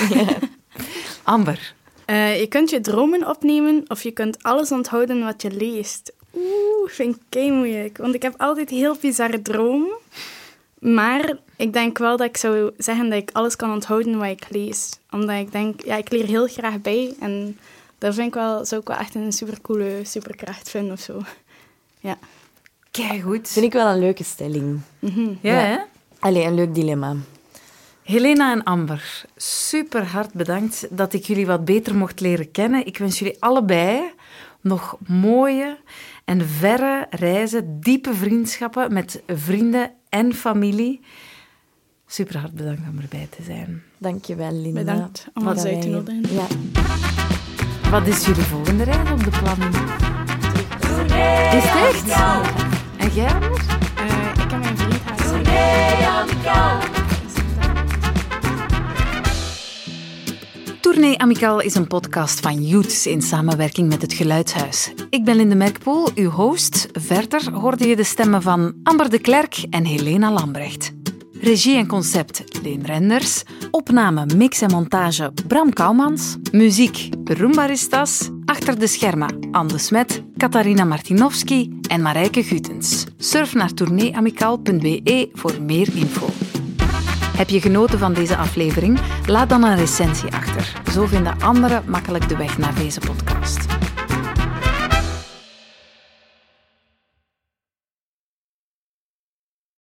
Amber. 1.24 1.74
Eh, 2.06 2.39
je 2.39 2.48
kunt 2.48 2.70
je 2.70 2.82
dromen 2.82 3.28
opnemen 3.28 3.84
of 3.88 4.04
je 4.04 4.12
kunt 4.12 4.44
alles 4.44 4.72
onthouden 4.72 5.24
wat 5.24 5.42
je 5.42 5.52
leest. 5.52 6.13
Oeh, 6.36 6.89
vind 6.89 7.15
ik 7.15 7.22
kei 7.30 7.52
moeilijk. 7.52 7.98
Want 7.98 8.15
ik 8.15 8.22
heb 8.22 8.34
altijd 8.38 8.70
heel 8.70 8.98
bizarre 9.02 9.42
dromen. 9.42 9.98
Maar 10.80 11.38
ik 11.56 11.74
denk 11.74 11.98
wel 11.98 12.18
dat 12.18 12.28
ik 12.28 12.38
zou 12.38 12.72
zeggen 12.78 13.10
dat 13.10 13.20
ik 13.20 13.30
alles 13.34 13.56
kan 13.56 13.72
onthouden 13.72 14.18
wat 14.18 14.30
ik 14.30 14.46
lees. 14.50 14.89
Omdat 15.12 15.39
ik 15.39 15.52
denk, 15.52 15.86
ja, 15.86 15.96
ik 15.96 16.12
leer 16.12 16.26
heel 16.26 16.48
graag 16.48 16.82
bij. 16.82 17.15
En 17.20 17.60
dat 17.98 18.13
vind 18.13 18.28
ik 18.28 18.34
wel, 18.34 18.65
zou 18.65 18.82
ik 18.82 18.88
wel 18.88 18.98
echt 18.98 19.15
een 19.15 19.32
supercoole 19.32 20.02
superkracht 20.04 20.70
vinden 20.70 20.92
of 20.92 21.00
zo. 21.00 21.22
Ja. 22.00 22.18
Kijk 22.91 23.21
goed. 23.21 23.47
Vind 23.47 23.65
ik 23.65 23.73
wel 23.73 23.88
een 23.88 23.99
leuke 23.99 24.23
stelling. 24.23 24.82
Ja, 25.41 25.54
hè? 25.54 25.78
Allee, 26.19 26.43
een 26.43 26.56
leuk 26.56 26.75
dilemma. 26.75 27.15
Helena 28.04 28.52
en 28.52 28.63
Amber, 28.63 29.25
super 29.36 30.06
hard 30.06 30.34
bedankt 30.34 30.88
dat 30.89 31.13
ik 31.13 31.23
jullie 31.23 31.45
wat 31.45 31.65
beter 31.65 31.95
mocht 31.95 32.19
leren 32.19 32.52
kennen. 32.52 32.86
Ik 32.86 32.97
wens 32.97 33.19
jullie 33.19 33.36
allebei 33.39 34.02
nog 34.62 34.97
mooie 35.08 35.78
en 36.25 36.47
verre 36.47 37.08
reizen, 37.10 37.80
diepe 37.80 38.13
vriendschappen 38.13 38.93
met 38.93 39.21
vrienden 39.28 39.91
en 40.10 40.34
familie. 40.34 41.02
Super 42.08 42.38
hard 42.39 42.54
bedankt 42.54 42.82
om 42.89 42.99
erbij 42.99 43.28
te 43.30 43.43
zijn. 43.43 43.84
Dankjewel, 43.97 44.52
Linda. 44.52 44.80
Bedankt 44.80 45.28
om 45.34 45.47
ons 45.47 45.56
Dat 45.56 45.65
uit 45.65 45.82
te 45.82 45.88
nodigen. 45.88 46.23
Ja. 46.30 46.47
Wat 47.89 48.08
is 48.08 48.25
jullie 48.25 48.43
volgende 48.43 48.84
reis 48.84 49.12
op 49.12 49.23
de 49.23 49.30
planning? 49.30 49.75
Is 51.54 51.63
het 51.63 51.95
echt? 51.95 52.59
En 53.10 53.15
jij? 53.15 53.26
Eh, 53.26 54.43
ik 54.45 54.52
en 54.52 54.60
mijn 54.60 54.78
vriend 54.78 55.02
gaan 55.06 56.80
Tournee 60.82 61.17
Amical 61.17 61.60
is 61.60 61.76
een 61.76 61.88
podcast 61.88 62.39
van 62.39 62.63
Youths 62.63 63.08
in 63.08 63.22
samenwerking 63.22 63.89
met 63.89 64.02
het 64.02 64.13
Geluidshuis. 64.13 64.93
Ik 65.10 65.24
ben 65.24 65.36
Linde 65.36 65.56
Merkpoel, 65.56 66.08
uw 66.15 66.30
host. 66.30 66.88
Verder 66.91 67.52
hoorde 67.54 67.88
je 67.88 67.95
de 67.95 68.04
stemmen 68.04 68.41
van 68.41 68.74
Amber 68.84 69.10
de 69.10 69.19
Klerk 69.19 69.65
en 69.69 69.86
Helena 69.86 70.32
Lambrecht. 70.32 70.91
Regie 71.32 71.78
en 71.78 71.88
concept 71.88 72.43
Leen 72.63 72.86
Renders. 72.86 73.43
Opname, 73.72 74.26
mix 74.36 74.62
en 74.62 74.72
montage 74.72 75.34
Bram 75.48 75.74
Kouwmans. 75.74 76.38
Muziek 76.52 77.10
Roombaristas. 77.24 78.30
Achter 78.49 78.79
de 78.79 78.88
schermen 78.88 79.47
Anne 79.51 79.77
Smet, 79.77 80.23
Katarina 80.38 80.83
Martinovski 80.83 81.79
en 81.88 82.01
Marijke 82.01 82.43
Gutens. 82.43 83.05
Surf 83.17 83.53
naar 83.53 83.73
tourneeamical.be 83.73 85.29
voor 85.33 85.62
meer 85.62 85.95
info. 85.95 86.27
Heb 87.38 87.49
je 87.49 87.62
genoten 87.62 87.99
van 87.99 88.13
deze 88.13 88.38
aflevering? 88.38 88.99
Laat 89.25 89.49
dan 89.49 89.63
een 89.63 89.75
recensie 89.75 90.31
achter. 90.31 90.81
Zo 90.91 91.05
vinden 91.05 91.41
anderen 91.41 91.83
makkelijk 91.88 92.29
de 92.29 92.38
weg 92.38 92.57
naar 92.57 92.75
deze 92.75 92.99
podcast. 92.99 93.79